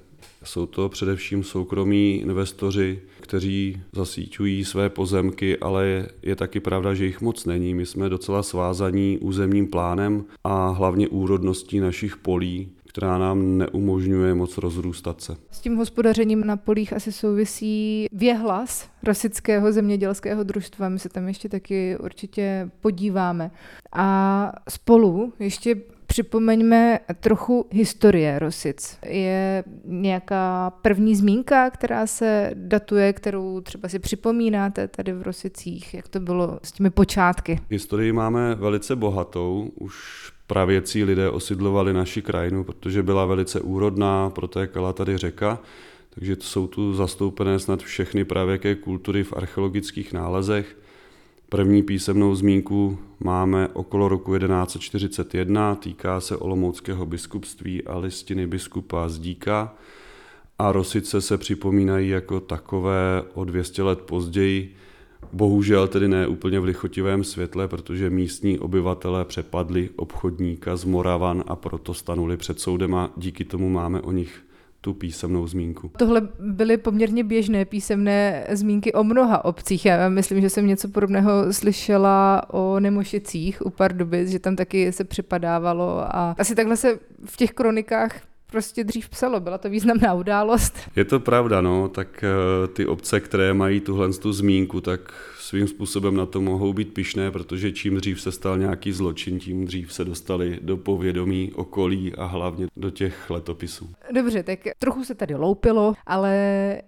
Jsou 0.44 0.66
to 0.66 0.88
především 0.88 1.44
soukromí 1.44 2.16
investoři, 2.16 3.00
kteří 3.20 3.82
zasíťují 3.92 4.64
své 4.64 4.88
pozemky, 4.90 5.58
ale 5.58 5.86
je, 5.86 6.08
je 6.22 6.36
taky 6.36 6.60
pravda, 6.60 6.94
že 6.94 7.04
jich 7.04 7.20
moc 7.20 7.44
není. 7.44 7.74
My 7.74 7.86
jsme 7.86 8.08
docela 8.08 8.42
svázaní 8.42 9.18
územním 9.18 9.66
plánem 9.66 10.24
a 10.44 10.68
hlavně 10.68 11.08
úrodností 11.08 11.80
našich 11.80 12.16
polí, 12.16 12.68
která 12.88 13.18
nám 13.18 13.58
neumožňuje 13.58 14.34
moc 14.34 14.58
rozrůstat 14.58 15.20
se. 15.20 15.36
S 15.50 15.60
tím 15.60 15.76
hospodařením 15.76 16.46
na 16.46 16.56
polích 16.56 16.92
asi 16.92 17.12
souvisí 17.12 18.06
věhlas 18.12 18.88
Rosického 19.02 19.72
zemědělského 19.72 20.42
družstva. 20.42 20.88
My 20.88 20.98
se 20.98 21.08
tam 21.08 21.28
ještě 21.28 21.48
taky 21.48 21.96
určitě 21.98 22.70
podíváme. 22.80 23.50
A 23.92 24.52
spolu 24.68 25.32
ještě 25.38 25.76
připomeňme 26.08 27.00
trochu 27.20 27.66
historie 27.70 28.38
Rosic. 28.38 28.98
Je 29.06 29.64
nějaká 29.84 30.70
první 30.70 31.16
zmínka, 31.16 31.70
která 31.70 32.06
se 32.06 32.50
datuje, 32.54 33.12
kterou 33.12 33.60
třeba 33.60 33.88
si 33.88 33.98
připomínáte 33.98 34.88
tady 34.88 35.12
v 35.12 35.22
Rosicích, 35.22 35.94
jak 35.94 36.08
to 36.08 36.20
bylo 36.20 36.58
s 36.62 36.72
těmi 36.72 36.90
počátky? 36.90 37.60
Historii 37.70 38.12
máme 38.12 38.54
velice 38.54 38.96
bohatou. 38.96 39.70
Už 39.74 39.94
pravěcí 40.46 41.04
lidé 41.04 41.30
osidlovali 41.30 41.92
naši 41.92 42.22
krajinu, 42.22 42.64
protože 42.64 43.02
byla 43.02 43.24
velice 43.24 43.60
úrodná, 43.60 44.30
protékala 44.30 44.92
tady 44.92 45.16
řeka, 45.16 45.58
takže 46.10 46.36
jsou 46.40 46.66
tu 46.66 46.94
zastoupené 46.94 47.58
snad 47.58 47.82
všechny 47.82 48.24
pravěké 48.24 48.74
kultury 48.74 49.24
v 49.24 49.32
archeologických 49.32 50.12
nálezech. 50.12 50.76
První 51.50 51.82
písemnou 51.82 52.34
zmínku 52.34 52.98
máme 53.20 53.68
okolo 53.68 54.08
roku 54.08 54.38
1141, 54.38 55.74
týká 55.74 56.20
se 56.20 56.36
Olomouckého 56.36 57.06
biskupství 57.06 57.84
a 57.84 57.98
listiny 57.98 58.46
biskupa 58.46 59.08
Zdíka. 59.08 59.74
A 60.58 60.72
Rosice 60.72 61.20
se 61.20 61.38
připomínají 61.38 62.08
jako 62.08 62.40
takové 62.40 63.22
o 63.34 63.44
200 63.44 63.82
let 63.82 64.00
později, 64.00 64.74
Bohužel 65.32 65.88
tedy 65.88 66.08
ne 66.08 66.26
úplně 66.26 66.60
v 66.60 66.64
lichotivém 66.64 67.24
světle, 67.24 67.68
protože 67.68 68.10
místní 68.10 68.58
obyvatelé 68.58 69.24
přepadli 69.24 69.90
obchodníka 69.96 70.76
z 70.76 70.84
Moravan 70.84 71.44
a 71.46 71.56
proto 71.56 71.94
stanuli 71.94 72.36
před 72.36 72.60
soudem 72.60 72.94
a 72.94 73.12
díky 73.16 73.44
tomu 73.44 73.68
máme 73.68 74.00
o 74.00 74.12
nich 74.12 74.42
tu 74.80 74.94
písemnou 74.94 75.46
zmínku. 75.46 75.90
Tohle 75.98 76.28
byly 76.38 76.76
poměrně 76.76 77.24
běžné 77.24 77.64
písemné 77.64 78.46
zmínky 78.50 78.92
o 78.92 79.04
mnoha 79.04 79.44
obcích. 79.44 79.86
Já 79.86 80.08
myslím, 80.08 80.40
že 80.40 80.50
jsem 80.50 80.66
něco 80.66 80.88
podobného 80.88 81.52
slyšela 81.52 82.42
o 82.50 82.80
Nemošicích 82.80 83.66
u 83.66 83.70
Pardubic, 83.70 84.28
že 84.28 84.38
tam 84.38 84.56
taky 84.56 84.92
se 84.92 85.04
připadávalo 85.04 86.16
a 86.16 86.34
asi 86.38 86.54
takhle 86.54 86.76
se 86.76 86.98
v 87.24 87.36
těch 87.36 87.50
kronikách 87.50 88.20
prostě 88.50 88.84
dřív 88.84 89.08
psalo, 89.08 89.40
byla 89.40 89.58
to 89.58 89.68
významná 89.68 90.14
událost. 90.14 90.78
Je 90.96 91.04
to 91.04 91.20
pravda, 91.20 91.60
no, 91.60 91.88
tak 91.88 92.24
eh, 92.24 92.68
ty 92.68 92.86
obce, 92.86 93.20
které 93.20 93.54
mají 93.54 93.80
tuhle 93.80 94.12
tu 94.12 94.32
zmínku, 94.32 94.80
tak 94.80 95.12
svým 95.48 95.68
způsobem 95.68 96.16
na 96.16 96.26
to 96.26 96.40
mohou 96.40 96.72
být 96.72 96.94
pišné, 96.94 97.30
protože 97.30 97.72
čím 97.72 97.96
dřív 97.96 98.20
se 98.20 98.32
stal 98.32 98.58
nějaký 98.58 98.92
zločin, 98.92 99.38
tím 99.38 99.64
dřív 99.64 99.92
se 99.92 100.04
dostali 100.04 100.58
do 100.62 100.76
povědomí 100.76 101.52
okolí 101.54 102.14
a 102.14 102.24
hlavně 102.24 102.66
do 102.76 102.90
těch 102.90 103.30
letopisů. 103.30 103.90
Dobře, 104.14 104.42
tak 104.42 104.58
trochu 104.78 105.04
se 105.04 105.14
tady 105.14 105.34
loupilo, 105.34 105.94
ale 106.06 106.32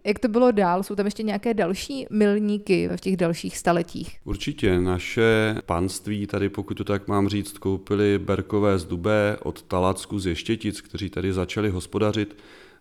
jak 0.05 0.19
to 0.19 0.29
bylo 0.29 0.51
dál? 0.51 0.83
Jsou 0.83 0.95
tam 0.95 1.07
ještě 1.07 1.23
nějaké 1.23 1.55
další 1.55 2.07
milníky 2.11 2.89
v 2.97 3.01
těch 3.01 3.17
dalších 3.17 3.59
staletích? 3.59 4.19
Určitě. 4.25 4.81
Naše 4.81 5.55
panství 5.67 6.27
tady, 6.27 6.49
pokud 6.49 6.75
to 6.75 6.85
tak 6.85 7.09
mám 7.09 7.29
říct, 7.29 7.59
koupili 7.59 8.19
Berkové 8.19 8.79
z 8.79 8.85
Dubé 8.85 9.37
od 9.43 9.63
Talacku 9.63 10.19
z 10.19 10.27
Ještětic, 10.27 10.81
kteří 10.81 11.11
tady 11.11 11.33
začali 11.33 11.71
hospodařit 11.71 12.37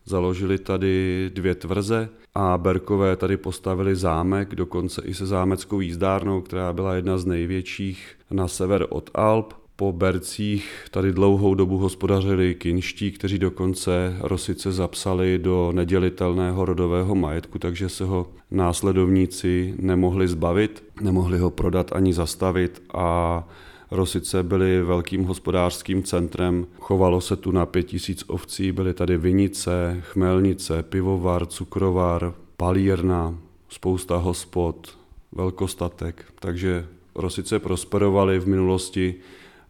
Založili 0.05 0.57
tady 0.57 1.29
dvě 1.33 1.55
tvrze 1.55 2.09
a 2.35 2.57
Berkové 2.57 3.15
tady 3.15 3.37
postavili 3.37 3.95
zámek, 3.95 4.55
dokonce 4.55 5.01
i 5.05 5.13
se 5.13 5.25
zámeckou 5.25 5.79
jízdárnou, 5.79 6.41
která 6.41 6.73
byla 6.73 6.95
jedna 6.95 7.17
z 7.17 7.25
největších 7.25 8.15
na 8.31 8.47
sever 8.47 8.85
od 8.89 9.09
Alp. 9.15 9.53
Po 9.75 9.91
Bercích 9.91 10.85
tady 10.91 11.11
dlouhou 11.11 11.55
dobu 11.55 11.77
hospodařili 11.77 12.55
kinští, 12.55 13.11
kteří 13.11 13.39
dokonce 13.39 14.17
Rosice 14.19 14.71
zapsali 14.71 15.37
do 15.37 15.71
nedělitelného 15.71 16.65
rodového 16.65 17.15
majetku, 17.15 17.59
takže 17.59 17.89
se 17.89 18.05
ho 18.05 18.27
následovníci 18.51 19.73
nemohli 19.79 20.27
zbavit, 20.27 20.83
nemohli 21.01 21.37
ho 21.37 21.49
prodat 21.49 21.91
ani 21.95 22.13
zastavit 22.13 22.81
a 22.93 23.47
Rosice 23.91 24.43
byly 24.43 24.81
velkým 24.83 25.23
hospodářským 25.23 26.03
centrem, 26.03 26.67
chovalo 26.79 27.21
se 27.21 27.35
tu 27.35 27.51
na 27.51 27.65
pět 27.65 27.83
tisíc 27.83 28.23
ovcí, 28.27 28.71
byly 28.71 28.93
tady 28.93 29.17
vinice, 29.17 29.97
chmelnice, 30.01 30.83
pivovar, 30.83 31.45
cukrovar, 31.45 32.33
palírna, 32.57 33.37
spousta 33.69 34.17
hospod, 34.17 34.97
velkostatek, 35.31 36.25
takže 36.39 36.87
Rosice 37.15 37.59
prosperovaly 37.59 38.39
v 38.39 38.47
minulosti 38.47 39.15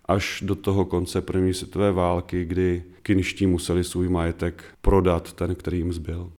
až 0.06 0.44
do 0.46 0.56
toho 0.56 0.86
konce 0.86 1.22
první 1.22 1.54
světové 1.54 1.92
války, 1.92 2.46
kdy 2.46 2.84
kinští 3.04 3.48
museli 3.48 3.84
svůj 3.84 4.10
majetek 4.10 4.64
prodat, 4.82 5.34
ten, 5.34 5.56
který 5.56 5.78
jim 5.78 5.94
zbyl. 5.94 6.32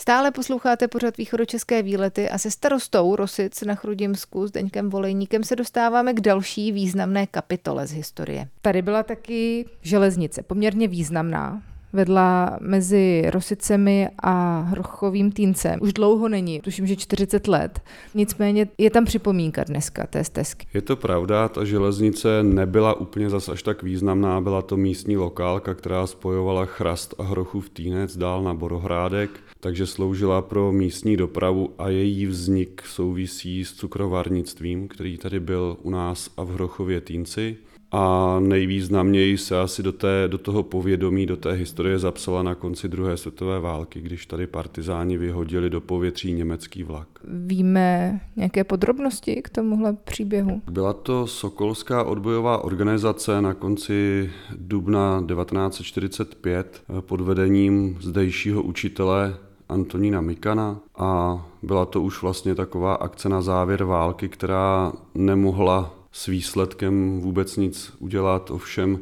Stále 0.00 0.30
posloucháte 0.30 0.88
pořad 0.88 1.16
východočeské 1.16 1.82
výlety 1.82 2.30
a 2.30 2.38
se 2.38 2.50
starostou 2.50 3.16
Rosic 3.16 3.62
na 3.62 3.74
Chrudimsku 3.74 4.46
s 4.46 4.50
Deňkem 4.50 4.90
Volejníkem 4.90 5.44
se 5.44 5.56
dostáváme 5.56 6.14
k 6.14 6.20
další 6.20 6.72
významné 6.72 7.26
kapitole 7.26 7.86
z 7.86 7.92
historie. 7.92 8.48
Tady 8.62 8.82
byla 8.82 9.02
taky 9.02 9.66
železnice, 9.82 10.42
poměrně 10.42 10.88
významná, 10.88 11.62
vedla 11.92 12.58
mezi 12.60 13.24
Rosicemi 13.30 14.08
a 14.22 14.60
Hrochovým 14.60 15.32
Týncem. 15.32 15.78
Už 15.82 15.92
dlouho 15.92 16.28
není, 16.28 16.60
tuším, 16.60 16.86
že 16.86 16.96
40 16.96 17.48
let. 17.48 17.80
Nicméně 18.14 18.68
je 18.78 18.90
tam 18.90 19.04
připomínka 19.04 19.64
dneska 19.64 20.06
té 20.06 20.24
stezky. 20.24 20.66
Je 20.74 20.82
to 20.82 20.96
pravda, 20.96 21.48
ta 21.48 21.64
železnice 21.64 22.42
nebyla 22.42 22.94
úplně 22.94 23.30
zas 23.30 23.48
až 23.48 23.62
tak 23.62 23.82
významná, 23.82 24.40
byla 24.40 24.62
to 24.62 24.76
místní 24.76 25.16
lokálka, 25.16 25.74
která 25.74 26.06
spojovala 26.06 26.64
Chrast 26.64 27.14
a 27.18 27.22
Hrochův 27.22 27.70
Týnec 27.70 28.16
dál 28.16 28.42
na 28.42 28.54
Borohrádek, 28.54 29.30
takže 29.60 29.86
sloužila 29.86 30.42
pro 30.42 30.72
místní 30.72 31.16
dopravu 31.16 31.70
a 31.78 31.88
její 31.88 32.26
vznik 32.26 32.82
souvisí 32.86 33.64
s 33.64 33.72
cukrovarnictvím, 33.72 34.88
který 34.88 35.18
tady 35.18 35.40
byl 35.40 35.76
u 35.82 35.90
nás 35.90 36.30
a 36.36 36.42
v 36.42 36.48
Hrochově 36.48 37.00
Týnci 37.00 37.56
a 37.92 38.36
nejvýznamněji 38.40 39.38
se 39.38 39.60
asi 39.60 39.82
do, 39.82 39.92
té, 39.92 40.24
do 40.26 40.38
toho 40.38 40.62
povědomí, 40.62 41.26
do 41.26 41.36
té 41.36 41.52
historie 41.52 41.98
zapsala 41.98 42.42
na 42.42 42.54
konci 42.54 42.88
druhé 42.88 43.16
světové 43.16 43.60
války, 43.60 44.00
když 44.00 44.26
tady 44.26 44.46
partizáni 44.46 45.18
vyhodili 45.18 45.70
do 45.70 45.80
povětří 45.80 46.32
německý 46.32 46.82
vlak. 46.82 47.08
Víme 47.24 48.20
nějaké 48.36 48.64
podrobnosti 48.64 49.42
k 49.42 49.48
tomuhle 49.48 49.96
příběhu? 50.04 50.62
Byla 50.70 50.92
to 50.92 51.26
Sokolská 51.26 52.04
odbojová 52.04 52.64
organizace 52.64 53.42
na 53.42 53.54
konci 53.54 54.30
dubna 54.56 55.24
1945 55.34 56.82
pod 57.00 57.20
vedením 57.20 57.98
zdejšího 58.00 58.62
učitele 58.62 59.36
Antonína 59.70 60.20
Mikana 60.20 60.80
a 60.98 61.42
byla 61.62 61.86
to 61.86 62.02
už 62.02 62.22
vlastně 62.22 62.54
taková 62.54 62.94
akce 62.94 63.28
na 63.28 63.42
závěr 63.42 63.84
války, 63.84 64.28
která 64.28 64.92
nemohla 65.14 65.94
s 66.12 66.26
výsledkem 66.26 67.20
vůbec 67.20 67.56
nic 67.56 67.92
udělat, 67.98 68.50
ovšem 68.50 68.98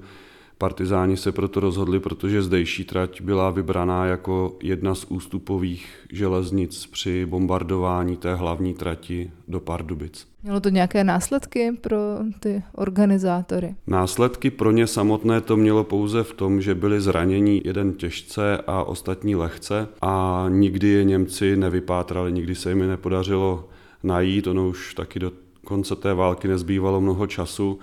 partizáni 0.59 1.17
se 1.17 1.33
proto 1.33 1.61
rozhodli, 1.61 2.01
protože 2.01 2.43
zdejší 2.43 2.85
trať 2.85 3.21
byla 3.21 3.51
vybraná 3.51 4.07
jako 4.07 4.57
jedna 4.63 4.95
z 4.95 5.05
ústupových 5.05 6.07
železnic 6.13 6.87
při 6.87 7.27
bombardování 7.27 8.17
té 8.17 8.35
hlavní 8.35 8.75
trati 8.75 9.31
do 9.49 9.61
Pardubic. 9.61 10.28
Mělo 10.43 10.61
to 10.61 10.69
nějaké 10.69 11.05
následky 11.05 11.73
pro 11.81 11.97
ty 12.41 12.63
organizátory? 12.75 13.75
Následky 13.87 14.51
pro 14.51 14.71
ně 14.71 14.87
samotné 14.87 15.41
to 15.41 15.57
mělo 15.57 15.85
pouze 15.85 16.23
v 16.23 16.33
tom, 16.33 16.61
že 16.61 16.75
byli 16.75 17.01
zranění 17.01 17.63
jeden 17.65 17.93
těžce 17.93 18.59
a 18.67 18.83
ostatní 18.83 19.37
lehce 19.37 19.89
a 20.03 20.47
nikdy 20.49 20.89
je 20.89 21.05
Němci 21.05 21.57
nevypátrali, 21.57 22.33
nikdy 22.33 22.55
se 22.55 22.69
jim 22.69 22.89
nepodařilo 22.89 23.69
najít, 24.03 24.47
ono 24.47 24.69
už 24.69 24.95
taky 24.95 25.19
do 25.19 25.33
konce 25.65 25.97
té 25.97 26.15
války 26.15 26.49
nezbývalo 26.49 27.01
mnoho 27.01 27.27
času, 27.27 27.79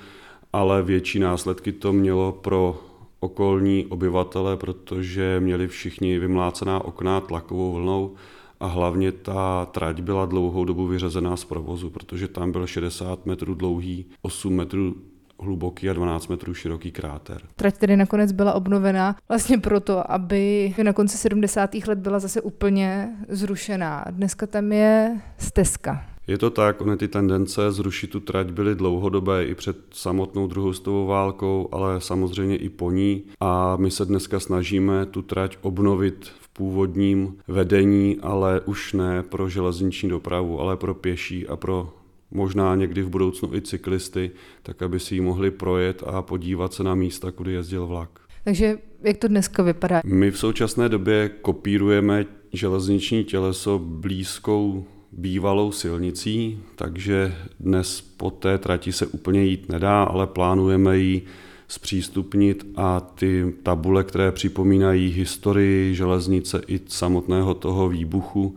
ale 0.54 0.84
větší 0.84 1.20
následky 1.20 1.72
to 1.72 1.94
mělo 1.94 2.32
pro 2.32 2.82
okolní 3.20 3.86
obyvatele, 3.86 4.58
protože 4.58 5.40
měli 5.40 5.68
všichni 5.68 6.20
vymlácená 6.20 6.86
okna 6.86 7.22
tlakovou 7.22 7.74
vlnou 7.74 8.16
a 8.60 8.68
hlavně 8.68 9.12
ta 9.12 9.66
trať 9.66 10.02
byla 10.02 10.26
dlouhou 10.26 10.66
dobu 10.66 10.88
vyřazená 10.88 11.38
z 11.38 11.46
provozu, 11.46 11.90
protože 11.90 12.28
tam 12.28 12.52
byl 12.52 12.68
60 12.68 13.26
metrů 13.26 13.56
dlouhý, 13.56 14.06
8 14.22 14.54
metrů 14.54 14.96
hluboký 15.40 15.90
a 15.90 15.94
12 15.94 16.28
metrů 16.28 16.54
široký 16.54 16.92
kráter. 16.92 17.42
Trať 17.56 17.78
tedy 17.78 17.98
nakonec 17.98 18.32
byla 18.32 18.54
obnovena 18.54 19.16
vlastně 19.30 19.58
proto, 19.58 20.12
aby 20.12 20.74
na 20.84 20.94
konci 20.94 21.18
70. 21.18 21.76
let 21.88 22.00
byla 22.00 22.20
zase 22.20 22.42
úplně 22.42 23.10
zrušená. 23.30 24.06
Dneska 24.12 24.48
tam 24.48 24.72
je 24.72 25.22
stezka. 25.38 26.06
Je 26.28 26.38
to 26.38 26.50
tak, 26.50 26.82
ony 26.82 26.98
ty 26.98 27.08
tendence 27.08 27.72
zrušit 27.72 28.10
tu 28.10 28.20
trať 28.20 28.52
byly 28.52 28.76
dlouhodobé 28.76 29.46
i 29.46 29.56
před 29.56 29.78
samotnou 29.92 30.48
druhou 30.48 30.74
světovou 30.74 31.06
válkou, 31.06 31.70
ale 31.72 32.02
samozřejmě 32.02 32.58
i 32.58 32.70
po 32.70 32.92
ní. 32.92 33.24
A 33.40 33.76
my 33.76 33.92
se 33.92 34.06
dneska 34.06 34.40
snažíme 34.40 35.06
tu 35.06 35.22
trať 35.22 35.58
obnovit 35.62 36.32
původním 36.58 37.38
vedení, 37.48 38.18
ale 38.22 38.62
už 38.62 38.94
ne 38.94 39.24
pro 39.24 39.50
železniční 39.50 40.10
dopravu, 40.10 40.60
ale 40.60 40.78
pro 40.78 40.94
pěší 40.94 41.48
a 41.48 41.56
pro 41.56 41.94
možná 42.32 42.76
někdy 42.76 43.02
v 43.02 43.10
budoucnu 43.10 43.56
i 43.56 43.62
cyklisty, 43.62 44.32
tak 44.64 44.82
aby 44.82 45.00
si 45.00 45.16
ji 45.16 45.22
mohli 45.22 45.52
projet 45.52 46.04
a 46.06 46.22
podívat 46.22 46.74
se 46.74 46.84
na 46.84 46.96
místa, 46.96 47.32
kudy 47.32 47.54
jezdil 47.54 47.88
vlak. 47.88 48.20
Takže 48.44 48.78
jak 49.02 49.18
to 49.18 49.28
dneska 49.28 49.64
vypadá? 49.64 50.02
My 50.06 50.32
v 50.32 50.38
současné 50.38 50.90
době 50.90 51.30
kopírujeme 51.42 52.26
železniční 52.54 53.24
těleso 53.24 53.80
blízkou 53.80 54.86
bývalou 55.12 55.72
silnicí, 55.72 56.60
takže 56.76 57.36
dnes 57.60 58.02
po 58.02 58.32
té 58.32 58.58
trati 58.58 58.92
se 58.92 59.06
úplně 59.06 59.44
jít 59.44 59.70
nedá, 59.70 60.04
ale 60.04 60.28
plánujeme 60.28 60.98
ji 60.98 61.22
zpřístupnit 61.68 62.66
a 62.76 63.00
ty 63.00 63.54
tabule, 63.64 64.04
které 64.04 64.32
připomínají 64.32 65.10
historii 65.12 65.96
železnice 65.96 66.62
i 66.68 66.80
samotného 66.88 67.54
toho 67.54 67.90
výbuchu, 67.90 68.56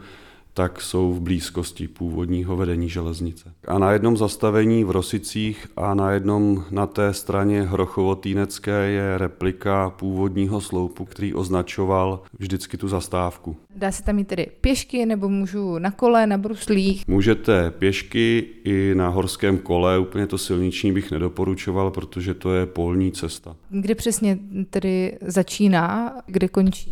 tak 0.59 0.81
jsou 0.81 1.12
v 1.12 1.21
blízkosti 1.21 1.88
původního 1.88 2.57
vedení 2.57 2.88
železnice. 2.88 3.53
A 3.69 3.79
na 3.79 3.93
jednom 3.93 4.17
zastavení 4.17 4.85
v 4.85 4.91
Rosicích 4.91 5.67
a 5.77 5.95
na 5.95 6.12
jednom 6.12 6.65
na 6.71 6.87
té 6.87 7.12
straně 7.12 7.62
Hrochovo-Týnecké 7.62 8.85
je 8.85 9.19
replika 9.19 9.91
původního 9.91 10.61
sloupu, 10.61 11.05
který 11.05 11.35
označoval 11.35 12.23
vždycky 12.38 12.77
tu 12.77 12.88
zastávku. 12.88 13.57
Dá 13.77 13.93
se 13.93 14.03
tam 14.03 14.19
jít 14.19 14.29
tedy 14.29 14.47
pěšky 14.61 15.07
nebo 15.07 15.29
můžu 15.29 15.79
na 15.79 15.91
kole, 15.91 16.27
na 16.27 16.38
bruslích? 16.38 17.03
Můžete 17.09 17.71
pěšky 17.71 18.47
i 18.65 18.95
na 18.95 19.09
horském 19.09 19.59
kole, 19.59 19.99
úplně 19.99 20.27
to 20.27 20.38
silniční 20.38 20.93
bych 20.93 21.11
nedoporučoval, 21.11 21.91
protože 21.91 22.35
to 22.35 22.55
je 22.55 22.67
polní 22.67 23.12
cesta. 23.12 23.57
Kde 23.71 23.95
přesně 23.95 24.38
tedy 24.71 25.19
začíná, 25.21 26.17
kde 26.27 26.49
končí? 26.49 26.91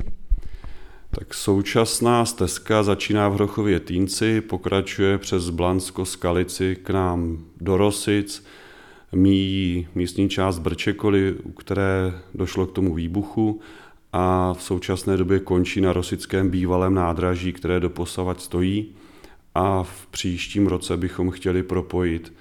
Tak 1.19 1.35
současná 1.35 2.25
stezka 2.25 2.83
začíná 2.83 3.29
v 3.29 3.35
Hrochově 3.35 3.81
Týnci, 3.81 4.41
pokračuje 4.41 5.19
přes 5.19 5.51
Blansko 5.51 6.05
Skalici 6.05 6.77
k 6.83 6.91
nám 6.91 7.45
do 7.61 7.77
Rosic, 7.77 8.45
míjí 9.13 9.89
místní 9.95 10.29
část 10.29 10.59
Brčekoly, 10.59 11.35
u 11.43 11.53
které 11.53 12.13
došlo 12.35 12.67
k 12.67 12.73
tomu 12.73 12.95
výbuchu 12.95 13.61
a 14.13 14.55
v 14.59 14.63
současné 14.63 15.17
době 15.17 15.39
končí 15.39 15.81
na 15.81 15.93
Rosickém 15.93 16.51
bývalém 16.51 16.95
nádraží, 16.95 17.53
které 17.53 17.81
doposavať 17.81 18.41
stojí 18.41 18.95
a 19.55 19.83
v 19.83 20.07
příštím 20.07 20.67
roce 20.67 20.97
bychom 20.97 21.31
chtěli 21.31 21.63
propojit 21.63 22.33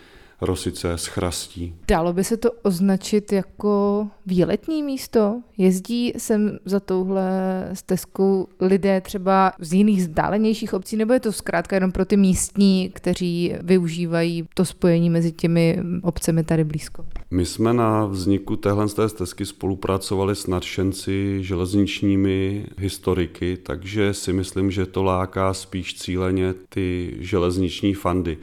Rosice 0.41 0.91
s 0.91 1.05
Chrastí. 1.05 1.75
Dalo 1.87 2.13
by 2.13 2.23
se 2.23 2.37
to 2.37 2.51
označit 2.63 3.31
jako 3.31 4.07
výletní 4.25 4.83
místo? 4.83 5.41
Jezdí 5.57 6.13
sem 6.17 6.59
za 6.65 6.79
touhle 6.79 7.29
stezkou 7.73 8.47
lidé 8.59 9.01
třeba 9.01 9.53
z 9.59 9.73
jiných 9.73 9.99
vzdálenějších 9.99 10.73
obcí, 10.73 10.97
nebo 10.97 11.13
je 11.13 11.19
to 11.19 11.31
zkrátka 11.31 11.75
jenom 11.75 11.91
pro 11.91 12.05
ty 12.05 12.17
místní, 12.17 12.91
kteří 12.93 13.53
využívají 13.61 14.47
to 14.53 14.65
spojení 14.65 15.09
mezi 15.09 15.31
těmi 15.31 15.79
obcemi 16.01 16.43
tady 16.43 16.63
blízko? 16.63 17.05
My 17.31 17.45
jsme 17.45 17.73
na 17.73 18.05
vzniku 18.05 18.55
téhle 18.55 18.89
stezky 18.89 19.45
spolupracovali 19.45 20.35
s 20.35 20.47
nadšenci 20.47 21.43
železničními 21.43 22.65
historiky, 22.77 23.57
takže 23.63 24.13
si 24.13 24.33
myslím, 24.33 24.71
že 24.71 24.85
to 24.85 25.03
láká 25.03 25.53
spíš 25.53 25.93
cíleně 25.93 26.53
ty 26.69 27.17
železniční 27.19 27.93
fandy 27.93 28.37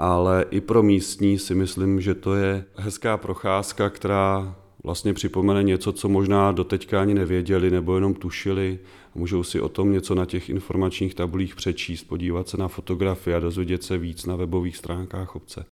ale 0.00 0.44
i 0.50 0.60
pro 0.60 0.82
místní 0.82 1.38
si 1.38 1.54
myslím, 1.54 2.00
že 2.00 2.14
to 2.14 2.34
je 2.34 2.64
hezká 2.76 3.16
procházka, 3.16 3.90
která 3.90 4.56
vlastně 4.84 5.14
připomene 5.14 5.62
něco, 5.62 5.92
co 5.92 6.08
možná 6.08 6.52
doteďka 6.52 7.00
ani 7.00 7.14
nevěděli 7.14 7.70
nebo 7.70 7.94
jenom 7.94 8.14
tušili. 8.14 8.78
Můžou 9.14 9.42
si 9.42 9.60
o 9.60 9.68
tom 9.68 9.92
něco 9.92 10.14
na 10.14 10.26
těch 10.26 10.48
informačních 10.48 11.14
tabulích 11.14 11.54
přečíst, 11.54 12.04
podívat 12.04 12.48
se 12.48 12.56
na 12.56 12.68
fotografie 12.68 13.36
a 13.36 13.40
dozvědět 13.40 13.82
se 13.82 13.98
víc 13.98 14.26
na 14.26 14.36
webových 14.36 14.76
stránkách 14.76 15.36
obce. 15.36 15.64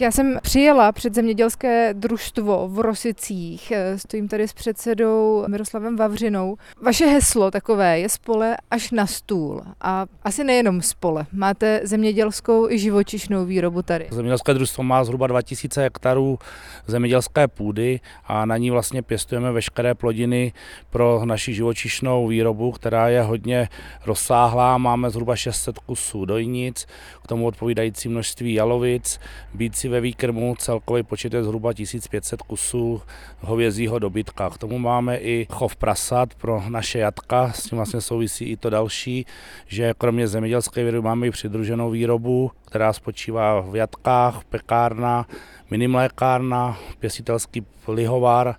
Já 0.00 0.10
jsem 0.10 0.38
přijela 0.42 0.92
před 0.92 1.14
zemědělské 1.14 1.94
družstvo 1.94 2.68
v 2.68 2.78
Rosicích, 2.78 3.70
eh, 3.70 3.98
stojím 3.98 4.28
tady 4.28 4.48
s 4.48 4.52
předsedou 4.52 5.44
Miroslavem 5.48 5.96
Vavřinou. 5.96 6.56
Vaše 6.82 7.06
heslo 7.06 7.50
takové 7.50 7.98
je 7.98 8.08
spole 8.08 8.56
až 8.70 8.90
na 8.90 9.06
stůl 9.06 9.62
a 9.80 10.06
asi 10.22 10.44
nejenom 10.44 10.82
spole. 10.82 11.26
Máte 11.32 11.80
zemědělskou 11.84 12.70
i 12.70 12.78
živočišnou 12.78 13.44
výrobu 13.44 13.82
tady. 13.82 14.06
Zemědělské 14.10 14.54
družstvo 14.54 14.82
má 14.82 15.04
zhruba 15.04 15.26
2000 15.26 15.82
hektarů 15.82 16.38
zemědělské 16.86 17.48
půdy 17.48 18.00
a 18.24 18.46
na 18.46 18.56
ní 18.56 18.70
vlastně 18.70 19.02
pěstujeme 19.02 19.52
veškeré 19.52 19.94
plodiny 19.94 20.52
pro 20.90 21.22
naši 21.24 21.54
živočišnou 21.54 22.26
výrobu, 22.26 22.72
která 22.72 23.08
je 23.08 23.22
hodně 23.22 23.68
rozsáhlá. 24.06 24.78
Máme 24.78 25.10
zhruba 25.10 25.36
600 25.36 25.78
kusů 25.78 26.24
dojnic, 26.24 26.86
k 27.24 27.26
tomu 27.26 27.46
odpovídající 27.46 28.08
množství 28.08 28.54
jalovic, 28.54 29.20
bíci 29.54 29.89
ve 29.90 30.00
výkrmu 30.00 30.54
celkový 30.58 31.02
počet 31.02 31.34
je 31.34 31.44
zhruba 31.44 31.72
1500 31.72 32.42
kusů 32.42 33.02
hovězího 33.40 33.98
dobytka. 33.98 34.50
K 34.50 34.58
tomu 34.58 34.78
máme 34.78 35.16
i 35.16 35.46
chov 35.50 35.76
prasat 35.76 36.34
pro 36.34 36.62
naše 36.68 36.98
jatka, 36.98 37.52
s 37.52 37.62
tím 37.62 37.76
vlastně 37.76 38.00
souvisí 38.00 38.44
i 38.44 38.56
to 38.56 38.70
další, 38.70 39.26
že 39.66 39.94
kromě 39.98 40.28
zemědělské 40.28 40.84
výroby 40.84 41.04
máme 41.04 41.26
i 41.26 41.30
přidruženou 41.30 41.90
výrobu, 41.90 42.50
která 42.64 42.92
spočívá 42.92 43.60
v 43.60 43.76
jatkách, 43.76 44.44
pekárna, 44.44 45.26
minimlékárna, 45.70 46.78
pěstitelský 46.98 47.66
lihovar 47.88 48.56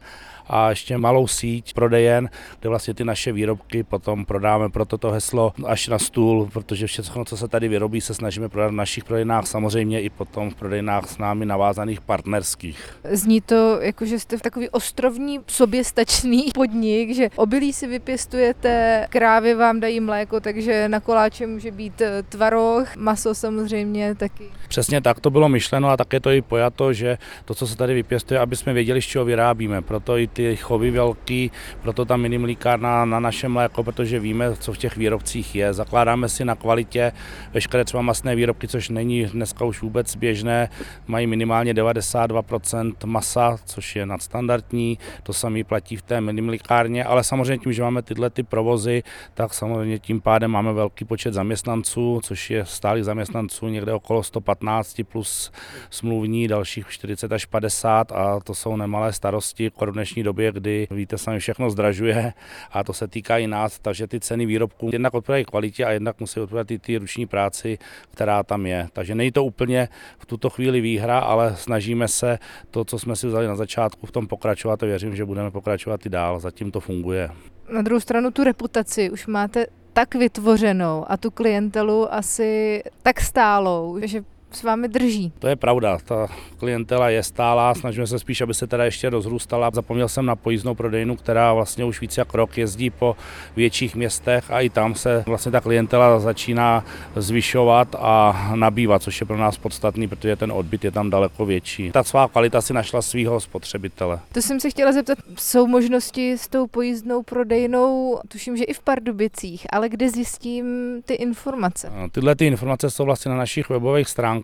a 0.51 0.69
ještě 0.69 0.97
malou 0.97 1.27
síť 1.27 1.73
prodejen, 1.73 2.29
kde 2.59 2.69
vlastně 2.69 2.93
ty 2.93 3.03
naše 3.03 3.31
výrobky 3.31 3.83
potom 3.83 4.25
prodáme 4.25 4.69
pro 4.69 4.85
toto 4.85 5.11
heslo 5.11 5.53
až 5.65 5.87
na 5.87 5.99
stůl, 5.99 6.49
protože 6.53 6.87
všechno, 6.87 7.25
co 7.25 7.37
se 7.37 7.47
tady 7.47 7.67
vyrobí, 7.67 8.01
se 8.01 8.13
snažíme 8.13 8.49
prodat 8.49 8.67
v 8.67 8.71
našich 8.71 9.03
prodejnách, 9.03 9.47
samozřejmě 9.47 10.01
i 10.01 10.09
potom 10.09 10.49
v 10.49 10.55
prodejnách 10.55 11.09
s 11.09 11.17
námi 11.17 11.45
navázaných 11.45 12.01
partnerských. 12.01 12.97
Zní 13.11 13.41
to 13.41 13.81
jako, 13.81 14.05
že 14.05 14.19
jste 14.19 14.37
v 14.37 14.41
takový 14.41 14.69
ostrovní 14.69 15.39
soběstačný 15.47 16.45
podnik, 16.53 17.15
že 17.15 17.29
obilí 17.35 17.73
si 17.73 17.87
vypěstujete, 17.87 19.05
krávy 19.09 19.53
vám 19.53 19.79
dají 19.79 19.99
mléko, 19.99 20.39
takže 20.39 20.89
na 20.89 20.99
koláče 20.99 21.47
může 21.47 21.71
být 21.71 22.01
eh, 22.01 22.23
tvaroh, 22.23 22.95
maso 22.95 23.35
samozřejmě 23.35 24.15
taky. 24.15 24.43
Přesně 24.67 25.01
tak 25.01 25.19
to 25.19 25.29
bylo 25.29 25.49
myšleno 25.49 25.89
a 25.89 25.97
také 25.97 26.19
to 26.19 26.31
i 26.31 26.41
pojato, 26.41 26.93
že 26.93 27.17
to, 27.45 27.55
co 27.55 27.67
se 27.67 27.77
tady 27.77 27.93
vypěstuje, 27.93 28.39
aby 28.39 28.55
jsme 28.55 28.73
věděli, 28.73 29.01
z 29.01 29.05
čeho 29.05 29.25
vyrábíme. 29.25 29.81
Proto 29.81 30.17
i 30.17 30.27
ty 30.27 30.40
chovy 30.55 30.91
velký, 30.91 31.51
proto 31.81 32.05
ta 32.05 32.17
minimlíkárna 32.17 33.05
na 33.05 33.19
našem 33.19 33.51
mléko, 33.51 33.83
protože 33.83 34.19
víme, 34.19 34.55
co 34.55 34.73
v 34.73 34.77
těch 34.77 34.97
výrobcích 34.97 35.55
je. 35.55 35.73
Zakládáme 35.73 36.29
si 36.29 36.45
na 36.45 36.55
kvalitě 36.55 37.11
veškeré 37.53 37.85
třeba 37.85 38.01
masné 38.01 38.35
výrobky, 38.35 38.67
což 38.67 38.89
není 38.89 39.25
dneska 39.25 39.65
už 39.65 39.81
vůbec 39.81 40.15
běžné, 40.15 40.69
mají 41.07 41.27
minimálně 41.27 41.73
92% 41.73 42.93
masa, 43.05 43.57
což 43.65 43.95
je 43.95 44.05
nadstandardní, 44.05 44.97
to 45.23 45.33
samé 45.33 45.63
platí 45.63 45.95
v 45.95 46.01
té 46.01 46.21
minimlíkárně, 46.21 47.03
ale 47.03 47.23
samozřejmě 47.23 47.57
tím, 47.57 47.73
že 47.73 47.81
máme 47.81 48.01
tyhle 48.01 48.29
ty 48.29 48.43
provozy, 48.43 49.03
tak 49.33 49.53
samozřejmě 49.53 49.99
tím 49.99 50.21
pádem 50.21 50.51
máme 50.51 50.73
velký 50.73 51.05
počet 51.05 51.33
zaměstnanců, 51.33 52.19
což 52.23 52.49
je 52.49 52.65
stálých 52.65 53.05
zaměstnanců 53.05 53.67
někde 53.67 53.93
okolo 53.93 54.23
115 54.23 55.01
plus 55.11 55.51
smluvní, 55.89 56.47
dalších 56.47 56.87
40 56.89 57.31
až 57.31 57.45
50 57.45 58.11
a 58.11 58.39
to 58.39 58.53
jsou 58.53 58.75
nemalé 58.75 59.13
starosti. 59.13 59.69
V 59.69 59.73
dnešní 60.21 60.25
době, 60.25 60.51
kdy 60.51 60.87
víte 60.91 61.17
sami 61.17 61.39
všechno 61.39 61.69
zdražuje 61.69 62.33
a 62.71 62.83
to 62.83 62.93
se 62.93 63.07
týká 63.07 63.37
i 63.37 63.47
nás, 63.47 63.79
takže 63.79 64.07
ty 64.07 64.19
ceny 64.19 64.45
výrobků 64.45 64.89
jednak 64.91 65.13
odpovídají 65.13 65.45
kvalitě 65.45 65.85
a 65.85 65.91
jednak 65.91 66.19
musí 66.19 66.39
odpovídat 66.39 66.71
i 66.71 66.79
ty 66.79 66.97
ruční 66.97 67.25
práci, 67.25 67.77
která 68.11 68.43
tam 68.43 68.65
je. 68.65 68.87
Takže 68.93 69.15
není 69.15 69.31
to 69.31 69.43
úplně 69.43 69.89
v 70.19 70.25
tuto 70.25 70.49
chvíli 70.49 70.81
výhra, 70.81 71.19
ale 71.19 71.55
snažíme 71.55 72.07
se 72.07 72.39
to, 72.71 72.85
co 72.85 72.99
jsme 72.99 73.15
si 73.15 73.27
vzali 73.27 73.47
na 73.47 73.55
začátku, 73.55 74.05
v 74.05 74.11
tom 74.11 74.27
pokračovat 74.27 74.83
a 74.83 74.85
věřím, 74.85 75.15
že 75.15 75.25
budeme 75.25 75.51
pokračovat 75.51 76.05
i 76.05 76.09
dál. 76.09 76.39
Zatím 76.39 76.71
to 76.71 76.79
funguje. 76.79 77.29
Na 77.73 77.81
druhou 77.81 77.99
stranu 77.99 78.31
tu 78.31 78.43
reputaci 78.43 79.09
už 79.09 79.27
máte 79.27 79.65
tak 79.93 80.15
vytvořenou 80.15 81.05
a 81.07 81.17
tu 81.17 81.31
klientelu 81.31 82.13
asi 82.13 82.83
tak 83.03 83.21
stálou, 83.21 83.99
že 84.03 84.23
s 84.51 84.63
vámi 84.63 84.87
drží. 84.87 85.31
To 85.39 85.47
je 85.47 85.55
pravda, 85.55 85.97
ta 86.05 86.27
klientela 86.57 87.09
je 87.09 87.23
stálá, 87.23 87.73
snažíme 87.73 88.07
se 88.07 88.19
spíš, 88.19 88.41
aby 88.41 88.53
se 88.53 88.67
teda 88.67 88.85
ještě 88.85 89.09
rozrůstala. 89.09 89.71
Zapomněl 89.73 90.07
jsem 90.09 90.25
na 90.25 90.35
pojízdnou 90.35 90.75
prodejnu, 90.75 91.15
která 91.15 91.53
vlastně 91.53 91.85
už 91.85 92.01
více 92.01 92.21
jak 92.21 92.33
rok 92.33 92.57
jezdí 92.57 92.89
po 92.89 93.15
větších 93.55 93.95
městech 93.95 94.51
a 94.51 94.61
i 94.61 94.69
tam 94.69 94.95
se 94.95 95.23
vlastně 95.27 95.51
ta 95.51 95.61
klientela 95.61 96.19
začíná 96.19 96.83
zvyšovat 97.15 97.95
a 97.99 98.49
nabývat, 98.55 99.03
což 99.03 99.21
je 99.21 99.27
pro 99.27 99.37
nás 99.37 99.57
podstatný, 99.57 100.07
protože 100.07 100.35
ten 100.35 100.51
odbyt 100.51 100.83
je 100.83 100.91
tam 100.91 101.09
daleko 101.09 101.45
větší. 101.45 101.91
Ta 101.91 102.03
svá 102.03 102.27
kvalita 102.27 102.61
si 102.61 102.73
našla 102.73 103.01
svého 103.01 103.39
spotřebitele. 103.39 104.19
To 104.33 104.41
jsem 104.41 104.59
se 104.59 104.69
chtěla 104.69 104.91
zeptat, 104.91 105.17
jsou 105.37 105.67
možnosti 105.67 106.31
s 106.31 106.47
tou 106.47 106.67
pojízdnou 106.67 107.23
prodejnou, 107.23 108.19
tuším, 108.27 108.57
že 108.57 108.63
i 108.63 108.73
v 108.73 108.79
Pardubicích, 108.79 109.67
ale 109.69 109.89
kde 109.89 110.09
zjistím 110.09 110.65
ty 111.05 111.13
informace? 111.13 111.91
Tyhle 112.11 112.35
ty 112.35 112.47
informace 112.47 112.89
jsou 112.89 113.05
vlastně 113.05 113.31
na 113.31 113.37
našich 113.37 113.69
webových 113.69 114.09
stránkách. 114.09 114.40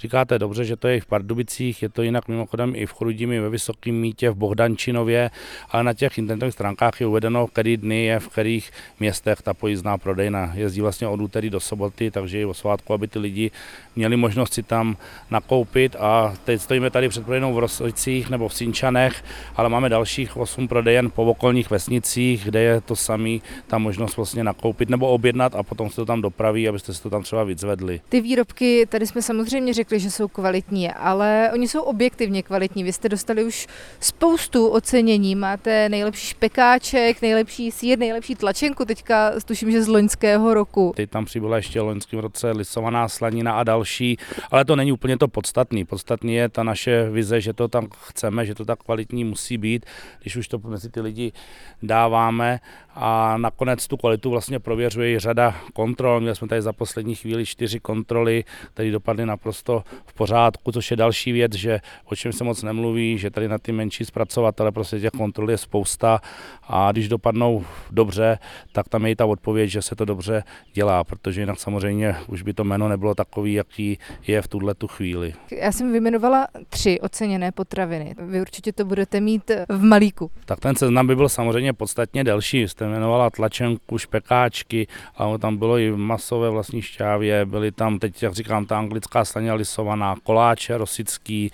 Říkáte 0.00 0.38
dobře, 0.38 0.64
že 0.64 0.76
to 0.76 0.88
je 0.88 0.96
i 0.96 1.00
v 1.00 1.06
Pardubicích, 1.06 1.82
je 1.82 1.88
to 1.88 2.02
jinak 2.02 2.28
mimochodem 2.28 2.72
i 2.76 2.86
v 2.86 2.92
Chrudimi, 2.92 3.40
ve 3.40 3.48
Vysokém 3.48 3.94
mítě, 3.94 4.30
v 4.30 4.34
Bohdančinově, 4.34 5.30
ale 5.70 5.84
na 5.84 5.92
těch 5.92 6.18
internetových 6.18 6.54
stránkách 6.54 7.00
je 7.00 7.06
uvedeno, 7.06 7.46
který 7.46 7.76
dny 7.76 8.04
je 8.04 8.20
v 8.20 8.28
kterých 8.28 8.70
městech 9.00 9.42
ta 9.42 9.54
pojízdná 9.54 9.98
prodejna. 9.98 10.52
Jezdí 10.54 10.80
vlastně 10.80 11.08
od 11.08 11.20
úterý 11.20 11.50
do 11.50 11.60
soboty, 11.60 12.10
takže 12.10 12.40
i 12.40 12.44
o 12.44 12.54
svátku, 12.54 12.94
aby 12.94 13.08
ty 13.08 13.18
lidi 13.18 13.50
měli 13.96 14.16
možnost 14.16 14.54
si 14.54 14.62
tam 14.62 14.96
nakoupit 15.30 15.96
a 15.96 16.34
teď 16.44 16.60
stojíme 16.60 16.90
tady 16.90 17.08
před 17.08 17.24
prodejnou 17.24 17.54
v 17.54 17.58
Rosicích 17.58 18.30
nebo 18.30 18.48
v 18.48 18.54
Sinčanech, 18.54 19.24
ale 19.56 19.68
máme 19.68 19.88
dalších 19.88 20.36
8 20.36 20.68
prodejen 20.68 21.10
po 21.10 21.24
okolních 21.24 21.70
vesnicích, 21.70 22.44
kde 22.44 22.62
je 22.62 22.80
to 22.80 22.96
samý, 22.96 23.42
ta 23.66 23.78
možnost 23.78 24.16
vlastně 24.16 24.44
nakoupit 24.44 24.90
nebo 24.90 25.08
objednat 25.08 25.54
a 25.54 25.62
potom 25.62 25.90
se 25.90 25.96
to 25.96 26.06
tam 26.06 26.22
dopraví, 26.22 26.68
abyste 26.68 26.94
si 26.94 27.02
to 27.02 27.10
tam 27.10 27.22
třeba 27.22 27.44
vyzvedli. 27.44 28.00
Ty 28.08 28.20
výrobky, 28.20 28.86
tady 28.86 29.06
jsme 29.06 29.22
samozřejmě 29.30 29.74
řekli, 29.74 30.00
že 30.00 30.10
jsou 30.10 30.28
kvalitní, 30.28 30.90
ale 30.90 31.50
oni 31.54 31.68
jsou 31.68 31.82
objektivně 31.82 32.42
kvalitní. 32.42 32.84
Vy 32.84 32.92
jste 32.92 33.08
dostali 33.08 33.44
už 33.44 33.66
spoustu 34.00 34.68
ocenění. 34.68 35.34
Máte 35.34 35.88
nejlepší 35.88 36.26
špekáček, 36.26 37.22
nejlepší 37.22 37.70
sír, 37.70 37.98
nejlepší 37.98 38.34
tlačenku, 38.34 38.84
teďka 38.84 39.32
tuším, 39.44 39.70
že 39.70 39.82
z 39.82 39.88
loňského 39.88 40.54
roku. 40.54 40.92
Teď 40.96 41.10
tam 41.10 41.24
přibyla 41.24 41.56
ještě 41.56 41.80
v 41.80 41.84
loňském 41.84 42.18
roce 42.18 42.50
lisovaná 42.50 43.08
slanina 43.08 43.52
a 43.52 43.62
další, 43.64 44.18
ale 44.50 44.64
to 44.64 44.76
není 44.76 44.92
úplně 44.92 45.18
to 45.18 45.28
podstatný. 45.28 45.84
Podstatný 45.84 46.34
je 46.34 46.48
ta 46.48 46.62
naše 46.62 47.10
vize, 47.10 47.40
že 47.40 47.52
to 47.52 47.68
tam 47.68 47.86
chceme, 48.06 48.46
že 48.46 48.54
to 48.54 48.64
tak 48.64 48.82
kvalitní 48.82 49.24
musí 49.24 49.58
být, 49.58 49.86
když 50.22 50.36
už 50.36 50.48
to 50.48 50.58
mezi 50.58 50.90
ty 50.90 51.00
lidi 51.00 51.32
dáváme 51.82 52.60
a 52.94 53.36
nakonec 53.38 53.86
tu 53.86 53.96
kvalitu 53.96 54.30
vlastně 54.30 54.58
prověřuje 54.58 55.20
řada 55.20 55.56
kontrol. 55.72 56.20
Měli 56.20 56.36
jsme 56.36 56.48
tady 56.48 56.62
za 56.62 56.72
poslední 56.72 57.14
chvíli 57.14 57.46
čtyři 57.46 57.80
kontroly, 57.80 58.44
které 58.74 58.90
dopadly 58.90 59.19
naprosto 59.26 59.84
v 60.06 60.12
pořádku, 60.12 60.72
což 60.72 60.90
je 60.90 60.96
další 60.96 61.32
věc, 61.32 61.52
že 61.54 61.80
o 62.04 62.16
čem 62.16 62.32
se 62.32 62.44
moc 62.44 62.62
nemluví, 62.62 63.18
že 63.18 63.30
tady 63.30 63.48
na 63.48 63.58
ty 63.58 63.72
menší 63.72 64.04
zpracovatele 64.04 64.72
prostě 64.72 65.00
těch 65.00 65.10
kontrol 65.10 65.50
je 65.50 65.58
spousta 65.58 66.20
a 66.68 66.92
když 66.92 67.08
dopadnou 67.08 67.64
dobře, 67.90 68.38
tak 68.72 68.88
tam 68.88 69.06
je 69.06 69.10
i 69.10 69.16
ta 69.16 69.26
odpověď, 69.26 69.70
že 69.70 69.82
se 69.82 69.96
to 69.96 70.04
dobře 70.04 70.42
dělá, 70.74 71.04
protože 71.04 71.40
jinak 71.40 71.60
samozřejmě 71.60 72.16
už 72.26 72.42
by 72.42 72.54
to 72.54 72.64
jméno 72.64 72.88
nebylo 72.88 73.14
takový, 73.14 73.52
jaký 73.52 73.98
je 74.26 74.42
v 74.42 74.48
tuhle 74.48 74.74
tu 74.74 74.86
chvíli. 74.86 75.34
Já 75.50 75.72
jsem 75.72 75.92
vyjmenovala 75.92 76.46
tři 76.68 77.00
oceněné 77.00 77.52
potraviny. 77.52 78.14
Vy 78.18 78.40
určitě 78.40 78.72
to 78.72 78.84
budete 78.84 79.20
mít 79.20 79.50
v 79.68 79.82
malíku. 79.82 80.30
Tak 80.44 80.60
ten 80.60 80.76
seznam 80.76 81.06
by 81.06 81.16
byl 81.16 81.28
samozřejmě 81.28 81.72
podstatně 81.72 82.24
delší. 82.24 82.68
Jste 82.68 82.84
jmenovala 82.84 83.30
tlačenku, 83.30 83.98
špekáčky, 83.98 84.86
ale 85.14 85.38
tam 85.38 85.56
bylo 85.56 85.78
i 85.78 85.90
masové 85.90 86.50
vlastní 86.50 86.82
šťávě, 86.82 87.46
byly 87.46 87.72
tam 87.72 87.98
teď, 87.98 88.22
jak 88.22 88.34
říkám, 88.34 88.66
ta 88.66 88.78
anglická 88.78 89.09
slaně 89.22 89.52
lisovaná, 89.52 90.16
koláče 90.22 90.78
rosický 90.78 91.50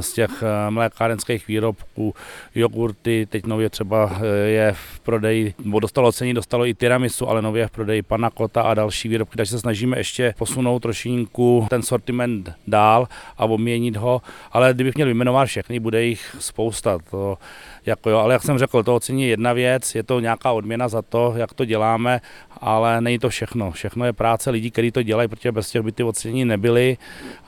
z 0.00 0.12
těch 0.12 0.42
eh, 0.42 0.70
mlékárenských 0.70 1.48
výrobků, 1.48 2.14
jogurty, 2.54 3.26
teď 3.30 3.46
nově 3.46 3.70
třeba 3.70 4.10
eh, 4.20 4.26
je 4.48 4.72
v 4.72 5.00
prodeji, 5.00 5.54
bo 5.64 5.80
dostalo 5.80 6.08
ocení, 6.08 6.34
dostalo 6.34 6.66
i 6.66 6.74
tiramisu, 6.74 7.28
ale 7.28 7.42
nově 7.42 7.66
v 7.66 7.70
prodeji 7.70 8.02
panakota 8.02 8.62
a 8.62 8.74
další 8.74 9.08
výrobky, 9.08 9.36
takže 9.36 9.50
se 9.50 9.58
snažíme 9.58 9.98
ještě 9.98 10.34
posunout 10.38 10.78
trošinku 10.78 11.66
ten 11.70 11.82
sortiment 11.82 12.52
dál 12.66 13.08
a 13.38 13.44
obměnit 13.44 13.96
ho, 13.96 14.22
ale 14.52 14.74
kdybych 14.74 14.94
měl 14.94 15.06
vyjmenovat 15.06 15.48
všechny, 15.48 15.80
bude 15.80 16.04
jich 16.04 16.36
spousta. 16.38 16.98
To, 17.10 17.38
jako 17.86 18.10
jo, 18.10 18.18
ale 18.18 18.34
jak 18.34 18.42
jsem 18.42 18.58
řekl, 18.58 18.82
to 18.82 18.94
ocení 18.94 19.22
je 19.22 19.28
jedna 19.28 19.52
věc, 19.52 19.94
je 19.94 20.02
to 20.02 20.20
nějaká 20.20 20.52
odměna 20.52 20.88
za 20.88 21.02
to, 21.02 21.34
jak 21.36 21.54
to 21.54 21.64
děláme, 21.64 22.20
ale 22.60 23.00
není 23.00 23.18
to 23.18 23.28
všechno. 23.28 23.70
Všechno 23.70 24.04
je 24.04 24.12
práce 24.12 24.50
lidí, 24.50 24.70
kteří 24.70 24.90
to 24.90 25.02
dělají, 25.02 25.28
protože 25.28 25.52
bez 25.52 25.70
těch 25.70 25.82
by 25.82 25.92
ty 25.92 26.02
ocenění 26.02 26.44
nebyly 26.44 26.98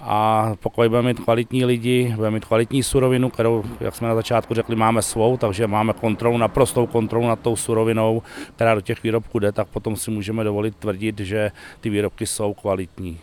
a 0.00 0.52
pokud 0.60 0.88
budeme 0.88 1.08
mít 1.08 1.20
kvalitní 1.20 1.64
lidi, 1.64 2.12
budeme 2.16 2.34
mít 2.34 2.44
kvalitní 2.44 2.82
surovinu, 2.82 3.30
kterou, 3.30 3.64
jak 3.80 3.96
jsme 3.96 4.08
na 4.08 4.14
začátku 4.14 4.54
řekli, 4.54 4.76
máme 4.76 5.02
svou, 5.02 5.36
takže 5.36 5.66
máme 5.66 5.92
kontrolu, 5.92 6.38
naprostou 6.38 6.86
kontrolu 6.86 7.26
nad 7.26 7.40
tou 7.40 7.56
surovinou, 7.56 8.22
která 8.56 8.74
do 8.74 8.80
těch 8.80 9.02
výrobků 9.02 9.38
jde, 9.38 9.52
tak 9.52 9.68
potom 9.68 9.96
si 9.96 10.10
můžeme 10.10 10.44
dovolit 10.44 10.76
tvrdit, 10.76 11.20
že 11.20 11.50
ty 11.80 11.90
výrobky 11.90 12.26
jsou 12.26 12.54
kvalitní. 12.54 13.18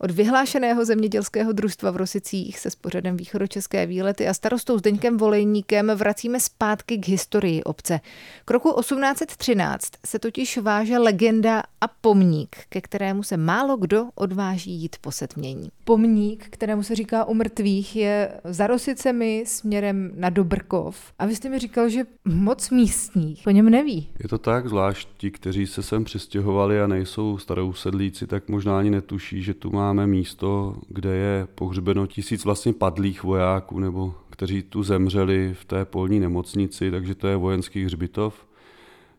Od 0.00 0.10
vyhlášeného 0.10 0.84
zemědělského 0.84 1.52
družstva 1.52 1.90
v 1.90 1.96
Rosicích 1.96 2.58
se 2.58 2.70
s 2.70 2.74
pořadem 2.74 3.16
východočeské 3.16 3.86
výlety 3.86 4.28
a 4.28 4.34
starostou 4.34 4.78
Zdeňkem 4.78 5.16
Volejníkem 5.16 5.92
vracíme 5.94 6.40
zpátky 6.40 6.98
k 6.98 7.08
historii 7.08 7.62
obce. 7.62 8.00
K 8.44 8.50
roku 8.50 8.74
1813 8.80 9.92
se 10.06 10.18
totiž 10.18 10.58
váže 10.58 10.98
legenda 10.98 11.62
a 11.80 11.88
pomník, 11.88 12.56
ke 12.68 12.80
kterému 12.80 13.22
se 13.22 13.36
málo 13.36 13.76
kdo 13.76 14.06
odváží 14.14 14.72
jít 14.72 14.96
po 15.00 15.12
setmění. 15.12 15.68
Pomník, 15.84 16.46
kterému 16.50 16.82
se 16.82 16.94
říká 16.94 17.24
u 17.24 17.34
mrtvých, 17.34 17.96
je 17.96 18.32
za 18.44 18.66
Rosicemi 18.66 19.44
směrem 19.46 20.12
na 20.14 20.30
Dobrkov. 20.30 20.96
A 21.18 21.26
vy 21.26 21.36
jste 21.36 21.48
mi 21.48 21.58
říkal, 21.58 21.88
že 21.88 22.04
moc 22.24 22.70
místních 22.70 23.46
o 23.46 23.50
něm 23.50 23.70
neví. 23.70 24.08
Je 24.22 24.28
to 24.28 24.38
tak, 24.38 24.68
zvlášť 24.68 25.08
ti, 25.16 25.30
kteří 25.30 25.66
se 25.66 25.82
sem 25.82 26.04
přistěhovali 26.04 26.80
a 26.80 26.86
nejsou 26.86 27.38
starou 27.38 27.72
sedlíci, 27.72 28.26
tak 28.26 28.48
možná 28.48 28.78
ani 28.78 28.90
netuší, 28.90 29.42
že 29.42 29.54
tu 29.54 29.70
má 29.70 29.87
máme 29.88 30.06
místo, 30.06 30.76
kde 30.88 31.16
je 31.16 31.48
pohřbeno 31.54 32.06
tisíc 32.06 32.44
vlastně 32.44 32.72
padlých 32.72 33.22
vojáků, 33.22 33.78
nebo 33.78 34.14
kteří 34.30 34.62
tu 34.62 34.82
zemřeli 34.82 35.54
v 35.54 35.64
té 35.64 35.84
polní 35.84 36.20
nemocnici, 36.20 36.90
takže 36.90 37.14
to 37.14 37.26
je 37.26 37.36
vojenský 37.36 37.84
hřbitov. 37.84 38.46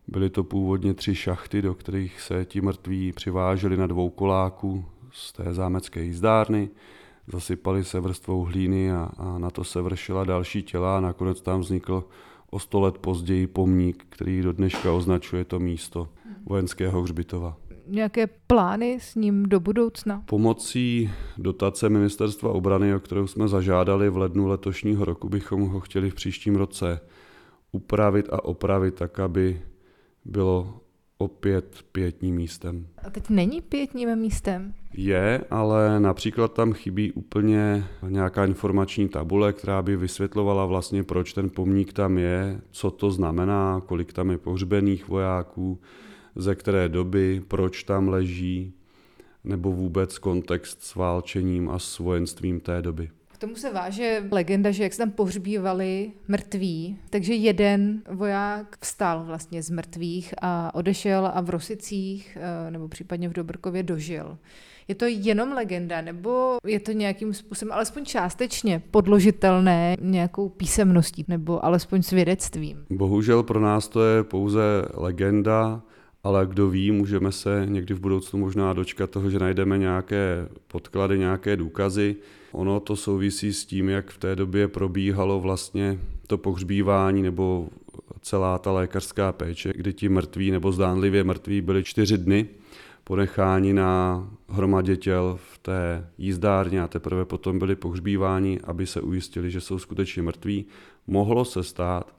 Byly 0.08 0.30
to 0.30 0.44
původně 0.44 0.94
tři 0.94 1.14
šachty, 1.14 1.62
do 1.62 1.74
kterých 1.74 2.20
se 2.20 2.44
ti 2.44 2.60
mrtví 2.60 3.12
přiváželi 3.12 3.76
na 3.76 3.86
dvou 3.86 4.10
koláků 4.10 4.84
z 5.12 5.32
té 5.32 5.54
zámecké 5.54 6.02
jízdárny, 6.02 6.68
zasypali 7.32 7.84
se 7.84 8.00
vrstvou 8.00 8.44
hlíny 8.44 8.92
a, 8.92 9.10
a 9.16 9.38
na 9.38 9.50
to 9.50 9.64
se 9.64 9.82
vršila 9.82 10.24
další 10.24 10.62
těla 10.62 10.96
a 10.96 11.00
nakonec 11.00 11.40
tam 11.40 11.60
vznikl 11.60 12.04
o 12.50 12.58
sto 12.58 12.80
let 12.80 12.98
později 12.98 13.46
pomník, 13.46 14.06
který 14.08 14.42
do 14.42 14.52
dneška 14.52 14.92
označuje 14.92 15.44
to 15.44 15.58
místo 15.58 16.08
vojenského 16.46 17.02
hřbitova 17.02 17.56
nějaké 17.90 18.26
plány 18.26 18.98
s 19.00 19.14
ním 19.14 19.42
do 19.42 19.60
budoucna? 19.60 20.22
Pomocí 20.26 21.10
dotace 21.38 21.88
Ministerstva 21.88 22.50
obrany, 22.50 22.94
o 22.94 23.00
kterou 23.00 23.26
jsme 23.26 23.48
zažádali 23.48 24.10
v 24.10 24.16
lednu 24.16 24.46
letošního 24.46 25.04
roku, 25.04 25.28
bychom 25.28 25.68
ho 25.68 25.80
chtěli 25.80 26.10
v 26.10 26.14
příštím 26.14 26.56
roce 26.56 27.00
upravit 27.72 28.28
a 28.32 28.44
opravit 28.44 28.94
tak, 28.94 29.20
aby 29.20 29.62
bylo 30.24 30.80
opět 31.18 31.84
pětním 31.92 32.36
místem. 32.36 32.86
A 33.06 33.10
teď 33.10 33.30
není 33.30 33.60
pětním 33.60 34.16
místem? 34.16 34.74
Je, 34.94 35.44
ale 35.50 36.00
například 36.00 36.52
tam 36.52 36.72
chybí 36.72 37.12
úplně 37.12 37.84
nějaká 38.08 38.44
informační 38.44 39.08
tabule, 39.08 39.52
která 39.52 39.82
by 39.82 39.96
vysvětlovala 39.96 40.66
vlastně, 40.66 41.02
proč 41.02 41.32
ten 41.32 41.50
pomník 41.50 41.92
tam 41.92 42.18
je, 42.18 42.60
co 42.70 42.90
to 42.90 43.10
znamená, 43.10 43.82
kolik 43.86 44.12
tam 44.12 44.30
je 44.30 44.38
pohřbených 44.38 45.08
vojáků, 45.08 45.80
ze 46.36 46.54
které 46.54 46.88
doby, 46.88 47.42
proč 47.48 47.82
tam 47.82 48.08
leží, 48.08 48.72
nebo 49.44 49.72
vůbec 49.72 50.18
kontext 50.18 50.82
s 50.82 50.94
válčením 50.94 51.70
a 51.70 51.78
s 51.78 51.98
vojenstvím 51.98 52.60
té 52.60 52.82
doby. 52.82 53.10
K 53.32 53.38
tomu 53.38 53.56
se 53.56 53.72
váže 53.72 54.24
legenda, 54.30 54.70
že 54.70 54.82
jak 54.82 54.92
se 54.92 54.98
tam 54.98 55.10
pohřbívali 55.10 56.12
mrtví, 56.28 56.98
takže 57.10 57.34
jeden 57.34 58.02
voják 58.10 58.76
vstal 58.80 59.24
vlastně 59.24 59.62
z 59.62 59.70
mrtvých 59.70 60.34
a 60.42 60.74
odešel 60.74 61.30
a 61.34 61.40
v 61.40 61.50
Rosicích 61.50 62.38
eh, 62.40 62.70
nebo 62.70 62.88
případně 62.88 63.28
v 63.28 63.32
Dobrkově 63.32 63.82
dožil. 63.82 64.38
Je 64.88 64.94
to 64.94 65.04
jenom 65.08 65.52
legenda, 65.52 66.00
nebo 66.00 66.58
je 66.66 66.80
to 66.80 66.92
nějakým 66.92 67.34
způsobem, 67.34 67.72
alespoň 67.72 68.04
částečně, 68.04 68.82
podložitelné 68.90 69.96
nějakou 70.00 70.48
písemností 70.48 71.24
nebo 71.28 71.64
alespoň 71.64 72.02
svědectvím? 72.02 72.84
Bohužel 72.90 73.42
pro 73.42 73.60
nás 73.60 73.88
to 73.88 74.04
je 74.04 74.24
pouze 74.24 74.60
legenda, 74.94 75.82
ale 76.24 76.46
kdo 76.46 76.70
ví, 76.70 76.90
můžeme 76.90 77.32
se 77.32 77.66
někdy 77.68 77.94
v 77.94 78.00
budoucnu 78.00 78.38
možná 78.38 78.72
dočkat 78.72 79.10
toho, 79.10 79.30
že 79.30 79.38
najdeme 79.38 79.78
nějaké 79.78 80.48
podklady, 80.68 81.18
nějaké 81.18 81.56
důkazy. 81.56 82.16
Ono 82.52 82.80
to 82.80 82.96
souvisí 82.96 83.52
s 83.52 83.64
tím, 83.64 83.88
jak 83.88 84.10
v 84.10 84.18
té 84.18 84.36
době 84.36 84.68
probíhalo 84.68 85.40
vlastně 85.40 85.98
to 86.26 86.38
pohřbívání 86.38 87.22
nebo 87.22 87.68
celá 88.20 88.58
ta 88.58 88.72
lékařská 88.72 89.32
péče, 89.32 89.72
kdy 89.76 89.92
ti 89.92 90.08
mrtví 90.08 90.50
nebo 90.50 90.72
zdánlivě 90.72 91.24
mrtví 91.24 91.60
byli 91.60 91.84
čtyři 91.84 92.18
dny 92.18 92.48
ponecháni 93.04 93.72
na 93.72 94.28
hromadě 94.48 94.96
těl 94.96 95.38
v 95.52 95.58
té 95.58 96.08
jízdárně 96.18 96.82
a 96.82 96.88
teprve 96.88 97.24
potom 97.24 97.58
byli 97.58 97.76
pohřbíváni, 97.76 98.60
aby 98.64 98.86
se 98.86 99.00
ujistili, 99.00 99.50
že 99.50 99.60
jsou 99.60 99.78
skutečně 99.78 100.22
mrtví. 100.22 100.66
Mohlo 101.06 101.44
se 101.44 101.62
stát, 101.62 102.14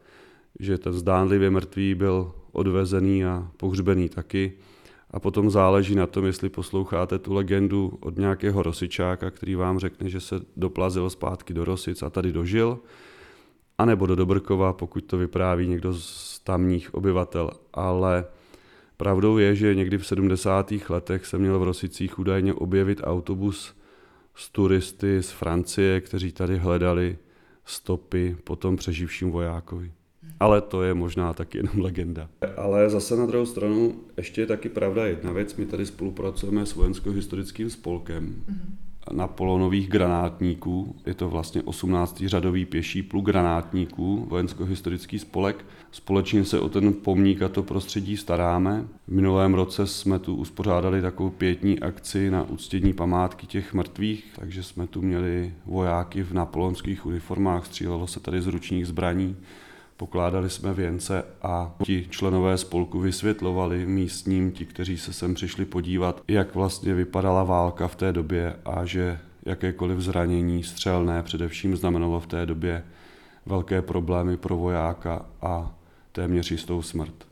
že 0.59 0.77
ten 0.77 0.93
zdánlivě 0.93 1.49
mrtvý 1.49 1.95
byl 1.95 2.31
odvezený 2.51 3.25
a 3.25 3.47
pohřbený 3.57 4.09
taky. 4.09 4.53
A 5.11 5.19
potom 5.19 5.49
záleží 5.49 5.95
na 5.95 6.07
tom, 6.07 6.25
jestli 6.25 6.49
posloucháte 6.49 7.19
tu 7.19 7.33
legendu 7.33 7.97
od 7.99 8.17
nějakého 8.17 8.63
rosičáka, 8.63 9.31
který 9.31 9.55
vám 9.55 9.79
řekne, 9.79 10.09
že 10.09 10.19
se 10.19 10.35
doplazil 10.57 11.09
zpátky 11.09 11.53
do 11.53 11.65
Rosic 11.65 12.03
a 12.03 12.09
tady 12.09 12.31
dožil, 12.31 12.79
anebo 13.77 14.05
do 14.05 14.15
Dobrkova, 14.15 14.73
pokud 14.73 15.05
to 15.05 15.17
vypráví 15.17 15.67
někdo 15.67 15.93
z 15.93 16.39
tamních 16.39 16.93
obyvatel. 16.93 17.51
Ale 17.73 18.25
pravdou 18.97 19.37
je, 19.37 19.55
že 19.55 19.75
někdy 19.75 19.97
v 19.97 20.07
70. 20.07 20.73
letech 20.89 21.25
se 21.25 21.37
měl 21.37 21.59
v 21.59 21.63
Rosicích 21.63 22.19
údajně 22.19 22.53
objevit 22.53 23.01
autobus 23.03 23.75
s 24.35 24.49
turisty 24.49 25.23
z 25.23 25.31
Francie, 25.31 26.01
kteří 26.01 26.31
tady 26.31 26.57
hledali 26.57 27.17
stopy 27.65 28.37
po 28.43 28.55
tom 28.55 28.75
přeživším 28.75 29.31
vojákovi. 29.31 29.91
Ale 30.41 30.61
to 30.61 30.83
je 30.83 30.93
možná 30.93 31.33
taky 31.33 31.57
jenom 31.57 31.79
legenda. 31.79 32.29
Ale 32.57 32.89
zase 32.89 33.15
na 33.15 33.25
druhou 33.25 33.45
stranu 33.45 33.95
ještě 34.17 34.41
je 34.41 34.47
taky 34.47 34.69
pravda 34.69 35.05
jedna 35.05 35.31
věc. 35.31 35.55
My 35.55 35.65
tady 35.65 35.85
spolupracujeme 35.85 36.65
s 36.65 36.75
vojensko-historickým 36.75 37.69
spolkem. 37.69 38.35
Mm-hmm 38.49 38.91
Napoleonových 39.11 39.89
granátníků. 39.89 40.95
Je 41.05 41.13
to 41.13 41.29
vlastně 41.29 41.61
18. 41.61 42.23
řadový 42.25 42.65
pěší 42.65 43.03
pluk 43.03 43.25
granátníků, 43.25 44.25
vojensko-historický 44.29 45.19
spolek. 45.19 45.65
Společně 45.91 46.45
se 46.45 46.59
o 46.59 46.69
ten 46.69 46.93
pomník 46.93 47.41
a 47.41 47.49
to 47.49 47.63
prostředí 47.63 48.17
staráme. 48.17 48.85
V 49.07 49.11
minulém 49.11 49.53
roce 49.53 49.87
jsme 49.87 50.19
tu 50.19 50.35
uspořádali 50.35 51.01
takovou 51.01 51.29
pětní 51.29 51.79
akci 51.79 52.31
na 52.31 52.43
uctění 52.43 52.93
památky 52.93 53.47
těch 53.47 53.73
mrtvých, 53.73 54.33
takže 54.35 54.63
jsme 54.63 54.87
tu 54.87 55.01
měli 55.01 55.53
vojáky 55.65 56.23
v 56.23 56.33
napoleonských 56.33 57.05
uniformách, 57.05 57.65
střílelo 57.65 58.07
se 58.07 58.19
tady 58.19 58.41
z 58.41 58.47
ručních 58.47 58.87
zbraní 58.87 59.35
pokládali 60.01 60.49
jsme 60.49 60.73
věnce 60.73 61.23
a 61.41 61.75
ti 61.85 62.07
členové 62.09 62.57
spolku 62.57 62.99
vysvětlovali 62.99 63.85
místním, 63.85 64.51
ti, 64.51 64.65
kteří 64.65 64.97
se 64.97 65.13
sem 65.13 65.33
přišli 65.33 65.65
podívat, 65.65 66.21
jak 66.27 66.55
vlastně 66.55 66.93
vypadala 66.93 67.43
válka 67.43 67.87
v 67.87 67.95
té 67.95 68.13
době 68.13 68.55
a 68.65 68.85
že 68.85 69.19
jakékoliv 69.45 69.99
zranění 69.99 70.63
střelné 70.63 71.23
především 71.23 71.75
znamenalo 71.75 72.19
v 72.19 72.27
té 72.27 72.45
době 72.45 72.83
velké 73.45 73.81
problémy 73.81 74.37
pro 74.37 74.57
vojáka 74.57 75.25
a 75.41 75.75
téměř 76.11 76.51
jistou 76.51 76.81
smrt. 76.81 77.27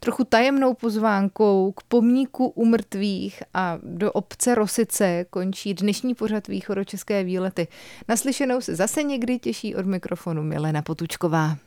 Trochu 0.00 0.24
tajemnou 0.24 0.74
pozvánkou 0.74 1.72
k 1.72 1.82
pomníku 1.82 2.46
umrtvých 2.46 3.42
a 3.54 3.78
do 3.82 4.12
obce 4.12 4.54
Rosice 4.54 5.26
končí 5.30 5.74
dnešní 5.74 6.14
pořad 6.14 6.48
Východočeské 6.48 7.24
výlety. 7.24 7.68
Naslyšenou 8.08 8.60
se 8.60 8.76
zase 8.76 9.02
někdy 9.02 9.38
těší 9.38 9.76
od 9.76 9.86
mikrofonu 9.86 10.42
Milena 10.42 10.82
Potučková. 10.82 11.58